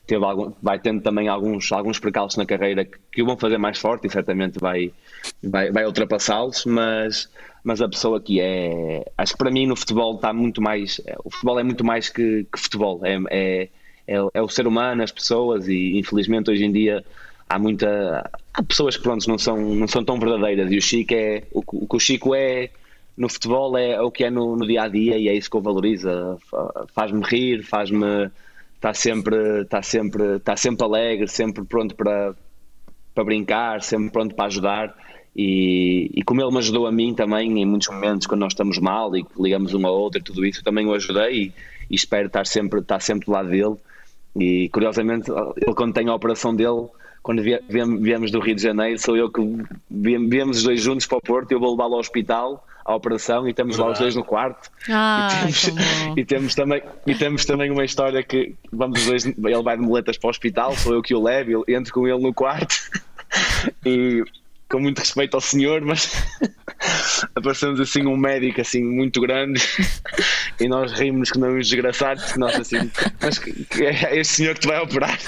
[0.08, 3.58] teve algum, vai tendo também alguns, alguns percalços na carreira que, que o vão fazer
[3.58, 4.90] mais forte e certamente vai,
[5.42, 7.30] vai, vai ultrapassá-los, mas,
[7.68, 9.04] mas a pessoa que é.
[9.18, 11.02] Acho que para mim no futebol está muito mais.
[11.22, 13.68] O futebol é muito mais que, que futebol, é, é,
[14.06, 17.04] é, é, o ser humano, as pessoas, e infelizmente hoje em dia
[17.46, 18.30] há muita.
[18.54, 21.42] Há pessoas que pronto, não, são, não são tão verdadeiras, e o Chico é.
[21.52, 22.70] O, o que o Chico é
[23.14, 25.56] no futebol é o que é no, no dia a dia e é isso que
[25.58, 26.08] eu valorizo.
[26.94, 28.30] Faz-me rir, faz-me
[28.76, 32.34] está sempre, está sempre, está sempre alegre, sempre pronto para,
[33.14, 34.94] para brincar, sempre pronto para ajudar.
[35.40, 38.76] E, e, como ele me ajudou a mim também em muitos momentos quando nós estamos
[38.80, 41.52] mal e ligamos um ao outro e tudo isso, também o ajudei e,
[41.88, 43.76] e, espero estar sempre, estar sempre do lado dele.
[44.34, 46.88] E curiosamente, ele quando tem a operação dele,
[47.22, 49.40] quando viemos do Rio de Janeiro, sou eu que
[49.88, 53.50] viemos os dois juntos para o Porto, eu vou levá-lo ao hospital à operação e
[53.50, 53.90] estamos Verdade.
[53.90, 54.70] lá os dois no quarto.
[54.88, 55.68] Ah, e, temos,
[56.18, 59.84] e, temos, também, e temos também uma história que vamos os dois, ele vai de
[59.84, 62.74] moletas para o hospital, sou eu que o levo, eu entro com ele no quarto
[63.86, 64.24] e
[64.70, 66.12] com muito respeito ao senhor, mas
[67.34, 69.60] aparecemos assim um médico assim muito grande
[70.60, 72.90] e nós rimos que não uns desgraçados, porque nós assim,
[73.20, 75.18] mas que, que é este senhor que te vai operar.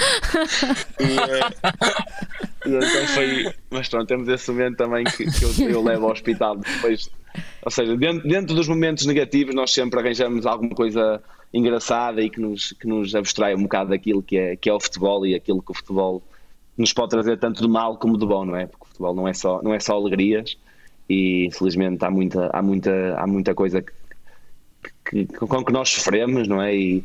[1.01, 6.07] E, uh, então foi, mas pronto, temos esse momento também que, que eu, eu, levo
[6.07, 7.11] ao hospital depois
[7.62, 11.22] ou seja, dentro, dentro dos momentos negativos, nós sempre arranjamos alguma coisa
[11.53, 14.80] engraçada e que nos, que nos abstrai um bocado daquilo que é, que é o
[14.80, 16.22] futebol e aquilo que o futebol
[16.81, 18.66] nos pode trazer tanto de mal como de bom, não é?
[18.66, 20.57] Porque o futebol não é só, não é só alegrias
[21.09, 23.93] e infelizmente há muita, há muita, há muita coisa que,
[25.05, 26.74] que, com que nós sofremos, não é?
[26.74, 27.05] E,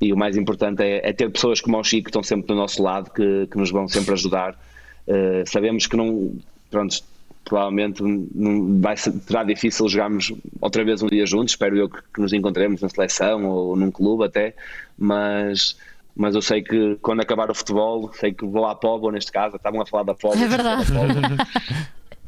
[0.00, 2.54] e o mais importante é, é, ter pessoas como o Chico que estão sempre do
[2.54, 4.58] nosso lado, que, que nos vão sempre ajudar.
[5.06, 6.32] Uh, sabemos que não,
[6.70, 7.02] pronto,
[7.44, 11.52] provavelmente não, vai ser, será difícil jogarmos outra vez um dia juntos.
[11.52, 14.54] Espero eu que, que, nos encontremos na seleção ou num clube até,
[14.96, 15.76] mas.
[16.14, 19.56] Mas eu sei que quando acabar o futebol, sei que vou à Póvoa, neste caso,
[19.56, 20.44] estavam a falar da Póvoa.
[20.44, 20.92] É verdade.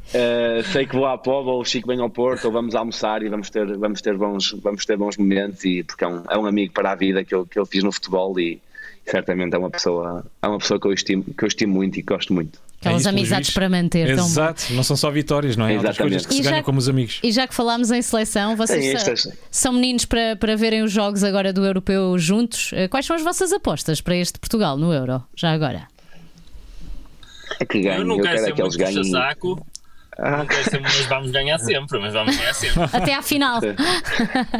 [0.09, 3.23] Uh, sei que vou à Pova, ou o Chico vem ao Porto, ou vamos almoçar
[3.23, 6.37] e vamos ter, vamos ter, bons, vamos ter bons momentos, e, porque é um, é
[6.37, 8.61] um amigo para a vida que eu, que eu fiz no futebol e
[9.05, 12.03] certamente é uma pessoa, é uma pessoa que, eu estimo, que eu estimo muito e
[12.03, 12.59] que gosto muito.
[12.83, 14.09] Aquelas É amizades para manter.
[14.09, 15.71] Exato, não são só vitórias, não é?
[15.71, 16.11] Há outras Exatamente.
[16.13, 17.19] coisas que se E já- ganham como os amigos.
[17.23, 20.81] E já que falámos em seleção, vocês Sim, sa- estas- são meninos para, para verem
[20.83, 22.71] os jogos agora do Europeu juntos.
[22.73, 25.23] Eh, Quais são as vossas apostas para este Portugal no Euro?
[25.35, 25.87] Já agora?
[27.59, 28.95] É que ganhem, Eu eu, não quero quero ser é que eles ganhem.
[28.97, 29.65] puxa-saco,
[30.17, 32.83] Ah, não quero ser, mas vamos ganhar sempre, mas vamos ganhar sempre.
[32.93, 33.59] Até à final.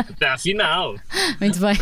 [0.09, 0.95] Até à final.
[1.39, 1.76] Muito bem.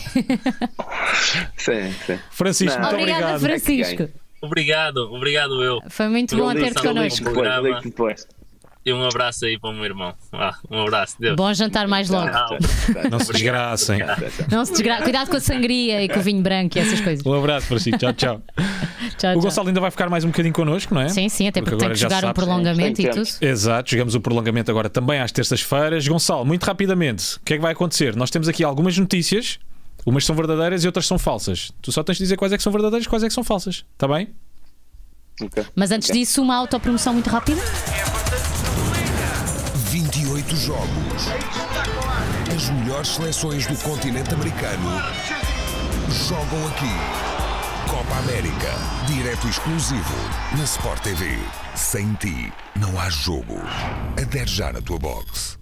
[1.57, 2.19] sim, sim.
[2.31, 2.89] Francisco, Não.
[2.89, 3.61] muito Obrigada, obrigado.
[3.61, 4.09] Francisco.
[4.41, 5.79] Obrigado, obrigado eu.
[5.89, 7.29] Foi muito bom ter-te connosco.
[8.83, 10.11] E um abraço aí para o meu irmão.
[10.33, 11.35] Ah, um abraço, Deus.
[11.35, 12.31] Bom jantar mais logo.
[12.31, 12.57] Tchau.
[13.11, 13.99] Não se desgracem.
[14.51, 15.03] Não se desgra...
[15.03, 17.23] Cuidado com a sangria e com o vinho branco e essas coisas.
[17.23, 17.99] Um abraço, Francisco.
[17.99, 18.41] Tchau, tchau.
[19.19, 19.41] Tchau, O.
[19.41, 21.09] Gonçalo ainda vai ficar mais um bocadinho connosco, não é?
[21.09, 22.43] Sim, sim, até Porque porque, tem que jogar um sabes.
[22.43, 23.29] prolongamento e tudo.
[23.39, 26.07] Exato, jogamos o prolongamento agora também às terças-feiras.
[26.07, 28.15] Gonçalo, muito rapidamente, o que é que vai acontecer?
[28.15, 29.59] Nós temos aqui algumas notícias,
[30.05, 31.71] umas são verdadeiras e outras são falsas.
[31.81, 33.43] Tu só tens de dizer quais é que são verdadeiras e quais é que são
[33.43, 33.85] falsas.
[33.93, 34.29] Está bem?
[35.41, 35.65] Ok.
[35.75, 37.61] Mas antes disso, uma autopromoção muito rápida.
[39.91, 41.27] 28 jogos.
[42.55, 44.89] As melhores seleções do continente americano
[46.27, 47.31] jogam aqui.
[47.89, 48.73] Copa América,
[49.07, 50.15] direto exclusivo
[50.57, 51.37] na Sport TV.
[51.75, 53.57] Sem ti, não há jogo.
[54.21, 55.60] Adere já na tua box.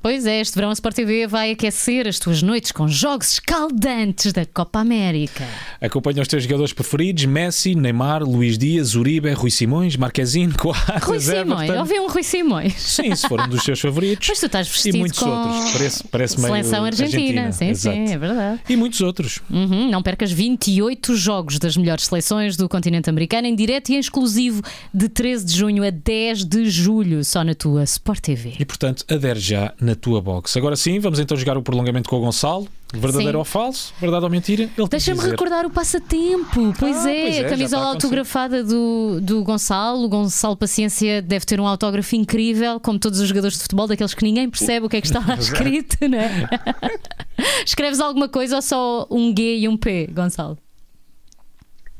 [0.00, 4.32] Pois é, este verão a Sport TV vai aquecer as tuas noites com jogos escaldantes
[4.32, 5.44] da Copa América.
[5.80, 11.18] Acompanha os teus jogadores preferidos: Messi, Neymar, Luís Dias, Uribe, Rui Simões, Marquezine, Coates, Rui
[11.18, 12.74] Simões, ouvi um Rui Simões.
[12.74, 14.28] Sim, se for um dos seus favoritos.
[14.28, 15.72] Mas tu estás e vestido muitos com outros.
[15.72, 17.50] Parece, parece Seleção Argentina.
[17.50, 17.96] Sim, Exato.
[17.96, 18.60] sim, é verdade.
[18.68, 19.40] E muitos outros.
[19.50, 23.98] Uhum, não percas 28 jogos das melhores seleções do continente americano em direto e em
[23.98, 24.62] exclusivo
[24.94, 28.54] de 13 de junho a 10 de julho, só na tua Sport TV.
[28.58, 30.56] E portanto, adere já na tua box.
[30.56, 32.68] Agora sim, vamos então jogar o prolongamento com o Gonçalo.
[32.90, 33.36] Verdadeiro Sim.
[33.38, 33.92] ou falso?
[34.00, 34.70] Verdade ou mentira?
[34.88, 36.72] Deixa-me recordar o passatempo.
[36.78, 40.04] Pois Ah, é, pois é, a já camisola autografada do, do Gonçalo.
[40.04, 44.14] O Gonçalo Paciência deve ter um autógrafo incrível, como todos os jogadores de futebol, daqueles
[44.14, 46.48] que ninguém percebe o que é que está lá escrito, não é?
[47.66, 50.56] Escreves alguma coisa ou só um G e um P, Gonçalo?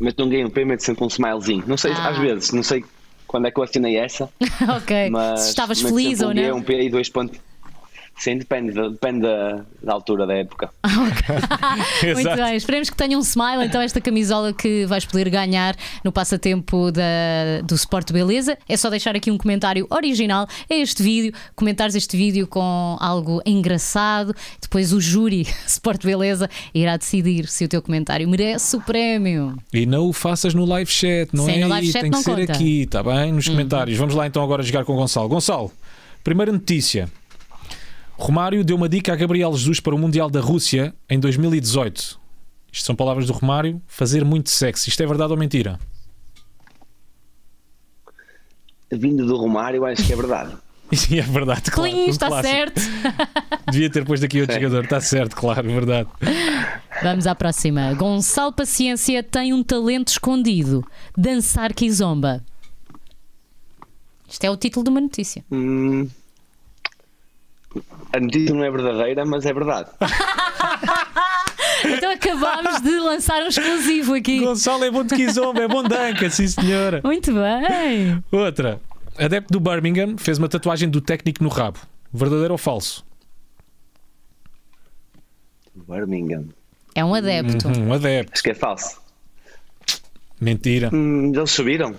[0.00, 1.64] Mete um game, mete sempre um smilezinho.
[1.66, 2.08] Não sei, Ah.
[2.10, 2.84] às vezes, não sei
[3.26, 4.30] quando é que eu assinei essa,
[4.76, 5.10] ok.
[5.10, 5.40] mas.
[5.40, 6.56] Se estavas feliz ou um G, não?
[6.56, 7.38] um P e dois pontos.
[8.18, 10.70] Sim, depende, da- depende da, da altura da época.
[12.02, 12.42] Muito Exato.
[12.42, 13.64] bem, esperemos que tenha um smile.
[13.64, 18.90] Então, esta camisola que vais poder ganhar no passatempo da, do Sport Beleza é só
[18.90, 24.34] deixar aqui um comentário original a este vídeo, comentares este vídeo com algo engraçado.
[24.60, 29.56] Depois, o júri Sport Beleza irá decidir se o teu comentário merece o prémio.
[29.72, 31.60] E não o faças no live chat, não Sim, é?
[31.60, 32.52] no live aí, chat tem que não ser conta.
[32.52, 32.56] Uhum.
[32.58, 33.32] aqui, está bem?
[33.32, 33.96] Nos comentários.
[33.96, 35.28] Vamos lá então agora jogar com o Gonçalo.
[35.28, 35.70] Gonçalo,
[36.24, 37.08] primeira notícia.
[38.18, 42.20] Romário deu uma dica a Gabriel Jesus para o Mundial da Rússia em 2018.
[42.72, 43.80] Isto são palavras do Romário.
[43.86, 44.88] Fazer muito sexo.
[44.88, 45.78] Isto é verdade ou mentira?
[48.90, 50.56] Vindo do Romário, acho que é verdade.
[50.90, 51.90] Isso é verdade, claro.
[51.90, 52.54] Clean, um está clássico.
[52.54, 52.80] certo.
[53.70, 54.62] Devia ter posto aqui outro Sim.
[54.62, 54.84] jogador.
[54.84, 56.08] Está certo, claro, verdade.
[57.02, 57.94] Vamos à próxima.
[57.94, 60.84] Gonçalo Paciência tem um talento escondido:
[61.16, 62.42] dançar quizomba.
[64.28, 65.44] Isto é o título de uma notícia.
[65.52, 66.08] Hum,
[68.12, 69.90] a notícia não é verdadeira, mas é verdade.
[71.84, 74.40] Então acabámos de lançar um exclusivo aqui.
[74.40, 77.00] Gonçalo é bom de Kizomba, é bom de anca, sim senhora.
[77.04, 78.22] Muito bem.
[78.32, 78.80] Outra.
[79.16, 81.78] Adepto do Birmingham fez uma tatuagem do técnico no rabo.
[82.12, 83.06] Verdadeiro ou falso?
[85.88, 86.46] Birmingham.
[86.94, 87.68] É um adepto.
[87.68, 88.32] Um adepto.
[88.32, 89.00] Acho que é falso.
[90.40, 90.90] Mentira.
[90.92, 91.94] Hum, eles subiram.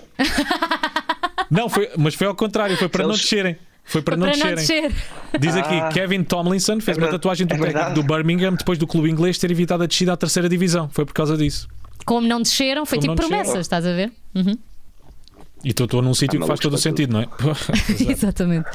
[1.49, 3.57] Não, foi, mas foi ao contrário, foi para não Eles- descerem.
[3.89, 4.89] Foi para, não, Para não descerem.
[4.89, 5.39] descer.
[5.39, 5.89] Diz aqui, Ah.
[5.89, 9.37] Kevin Tomlinson fez É uma tatuagem do É técnico do Birmingham depois do clube inglês
[9.39, 10.87] ter evitado a descida à terceira divisão.
[10.91, 11.67] Foi por causa disso.
[12.05, 13.61] Como não desceram, foi Como tipo promessas, desceram.
[13.61, 14.11] estás a ver?
[14.35, 14.55] Uhum.
[15.63, 17.27] E tu estou num sítio que faz todo o sentido, não é?
[18.09, 18.65] Exatamente.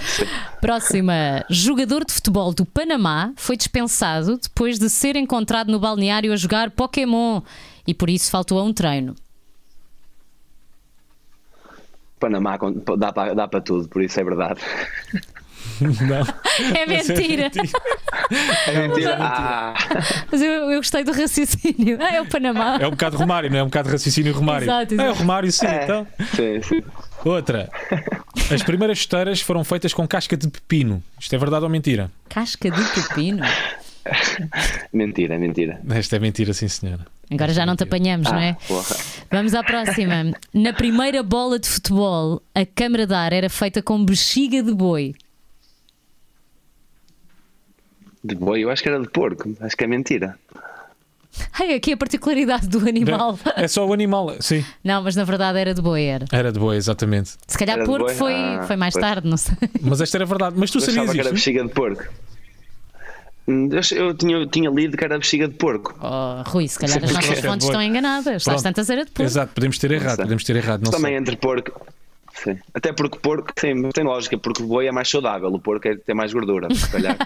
[0.61, 1.45] Próxima.
[1.49, 6.71] Jogador de futebol do Panamá foi dispensado depois de ser encontrado no balneário a jogar
[6.71, 7.41] Pokémon
[7.87, 9.15] e por isso faltou a um treino.
[12.25, 12.59] Panamá
[12.99, 14.61] dá para dá para tudo, por isso é verdade.
[15.81, 16.25] Não.
[16.77, 17.51] É mentira.
[18.69, 19.17] É mentira.
[19.21, 19.75] Ah,
[20.31, 21.99] Mas eu, eu gostei do raciocínio.
[22.01, 22.79] Ah, é o Panamá.
[22.81, 23.61] É um bocado Romário, não é?
[23.61, 24.65] É um bocado raciocínio Romário.
[24.67, 25.11] Exato, É exato.
[25.11, 25.67] o Romário, sim.
[25.67, 25.85] é.
[25.85, 26.07] Então.
[26.35, 26.83] Sim, sim.
[27.25, 27.69] Outra.
[28.53, 31.03] As primeiras chuteiras foram feitas com casca de pepino.
[31.19, 32.11] Isto é verdade ou mentira?
[32.29, 33.43] Casca de pepino.
[34.93, 35.81] Mentira, mentira.
[35.91, 37.07] Esta é mentira, sim, senhora.
[37.31, 38.51] Agora já não te apanhamos, não é?
[38.51, 38.97] Ah, porra.
[39.31, 40.33] Vamos à próxima.
[40.53, 45.15] Na primeira bola de futebol, a câmara de ar era feita com bexiga de boi.
[48.23, 50.39] De boi, eu acho que era de porco, acho que é mentira.
[51.59, 53.39] Ai, aqui a particularidade do animal.
[53.57, 54.65] É só o animal, sim.
[54.85, 56.25] Não, mas na verdade era de boi, era.
[56.31, 57.33] Era de boi, exatamente.
[57.47, 59.05] Se calhar Era porco foi, Ah, foi mais pois.
[59.05, 59.57] tarde, não sei.
[59.81, 60.55] Mas esta era verdade.
[60.57, 62.05] Mas tu Eu sabias achava que era bexiga de porco.
[63.47, 65.95] Hum, Eu, eu tinha, tinha lido que era bexiga de porco.
[66.01, 68.37] Oh, Rui, se calhar as nossas fontes estão enganadas.
[68.37, 68.63] Às Pronto.
[68.63, 69.23] tantas era de porco.
[69.31, 70.83] Exato, podemos ter errado, podemos ter errado.
[70.85, 71.19] Não Também sei.
[71.21, 71.87] entre porco.
[72.43, 72.59] Sim.
[72.75, 75.97] Até porque porco sim, tem lógica, porque o boi é mais saudável, o porco é,
[75.97, 77.17] tem mais gordura, se calhar.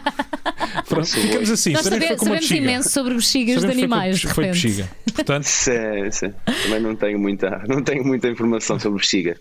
[0.89, 1.73] Pronto, ficamos assim.
[1.73, 4.19] Nós foi sabe- sabemos imenso sobre bexigas de Sabemos foi com- animais.
[4.21, 4.63] de Foi repente.
[4.63, 4.89] bexiga.
[5.15, 6.33] Portanto, sim, sim.
[6.63, 9.37] Também não tenho muita, não tenho muita informação sobre bexiga.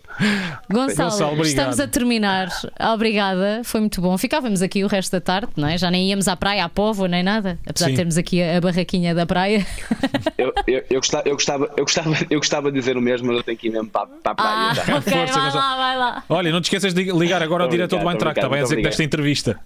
[0.70, 2.48] Gonçalo, Gonçalo, estamos a terminar.
[2.92, 4.16] Obrigada, foi muito bom.
[4.18, 5.78] Ficávamos aqui o resto da tarde, não é?
[5.78, 7.58] Já nem íamos à praia, à povo, nem nada.
[7.66, 7.92] Apesar Sim.
[7.92, 9.64] de termos aqui a, a barraquinha da praia.
[10.38, 13.38] Eu, eu, eu, gostava, eu, gostava, eu, gostava, eu gostava de dizer o mesmo, mas
[13.38, 14.70] eu tenho que ir mesmo para, para a praia.
[14.70, 14.82] Ah, já.
[14.96, 15.57] ok, Força.
[15.58, 16.24] Lá, vai lá.
[16.28, 18.62] olha, não te esqueças de ligar agora ao diretor do obrigado, Eintracht, está bem a
[18.62, 18.90] dizer que obrigado.
[18.90, 19.60] desta entrevista.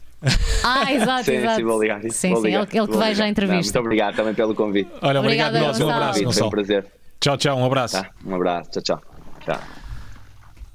[0.65, 1.57] Ah, exato, Sim, exato.
[1.57, 2.01] sim, vou ligar.
[2.11, 3.27] Sim, vou sim, ligar, ele, ele que vai já à ligar.
[3.27, 3.79] Não, entrevista.
[3.79, 4.91] muito obrigado também pelo convite.
[5.03, 5.93] Olha, obrigado Obrigada, nós, um Gonçalo.
[5.93, 6.51] abraço, Foi um Gonçalo.
[6.51, 6.87] prazer.
[7.21, 7.95] Tchau, tchau, um abraço.
[8.03, 8.11] Tá?
[8.25, 8.71] Um abraço.
[8.71, 9.03] Tchau, tchau.
[9.45, 9.61] tchau.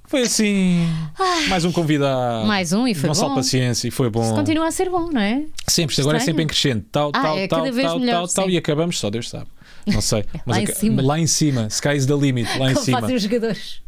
[0.10, 0.88] Foi assim,
[1.50, 2.46] mais um convidado.
[2.48, 3.36] Mais um e foi Gonçalo bom.
[3.36, 4.34] Paciência e foi bom.
[4.36, 5.44] Continua a ser bom, não é?
[5.68, 6.86] Sempre, isto agora é sempre em crescente.
[6.92, 7.64] Tal, Ah, tal, é tal,
[8.00, 9.48] melhor, tal, tal, e acabamos, só Deus sabe.
[9.86, 10.24] Não sei.
[10.48, 11.02] Lá em aca- cima.
[11.02, 13.02] Lá em cima, sky's the limit, lá em Como cima.
[13.02, 13.82] fazem os jogadores.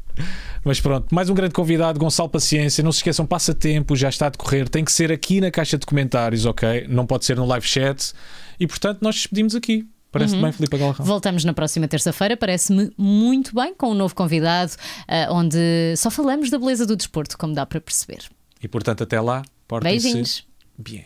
[0.64, 2.84] Mas pronto, mais um grande convidado, Gonçalo Paciência.
[2.84, 4.68] Não se esqueçam, passatempo, já está a decorrer.
[4.68, 6.86] Tem que ser aqui na caixa de comentários, ok?
[6.90, 8.14] Não pode ser no live chat.
[8.60, 9.88] E portanto, nós despedimos aqui.
[10.12, 10.42] Parece Uhum.
[10.42, 11.06] bem, Filipe Galrão.
[11.06, 14.72] Voltamos na próxima terça-feira, parece-me muito bem, com um novo convidado,
[15.08, 15.58] ah, onde
[15.98, 18.24] só falamos da beleza do desporto, como dá para perceber.
[18.62, 20.46] E portanto, até lá, portem-se Beijinhos.
[20.78, 21.06] Bien.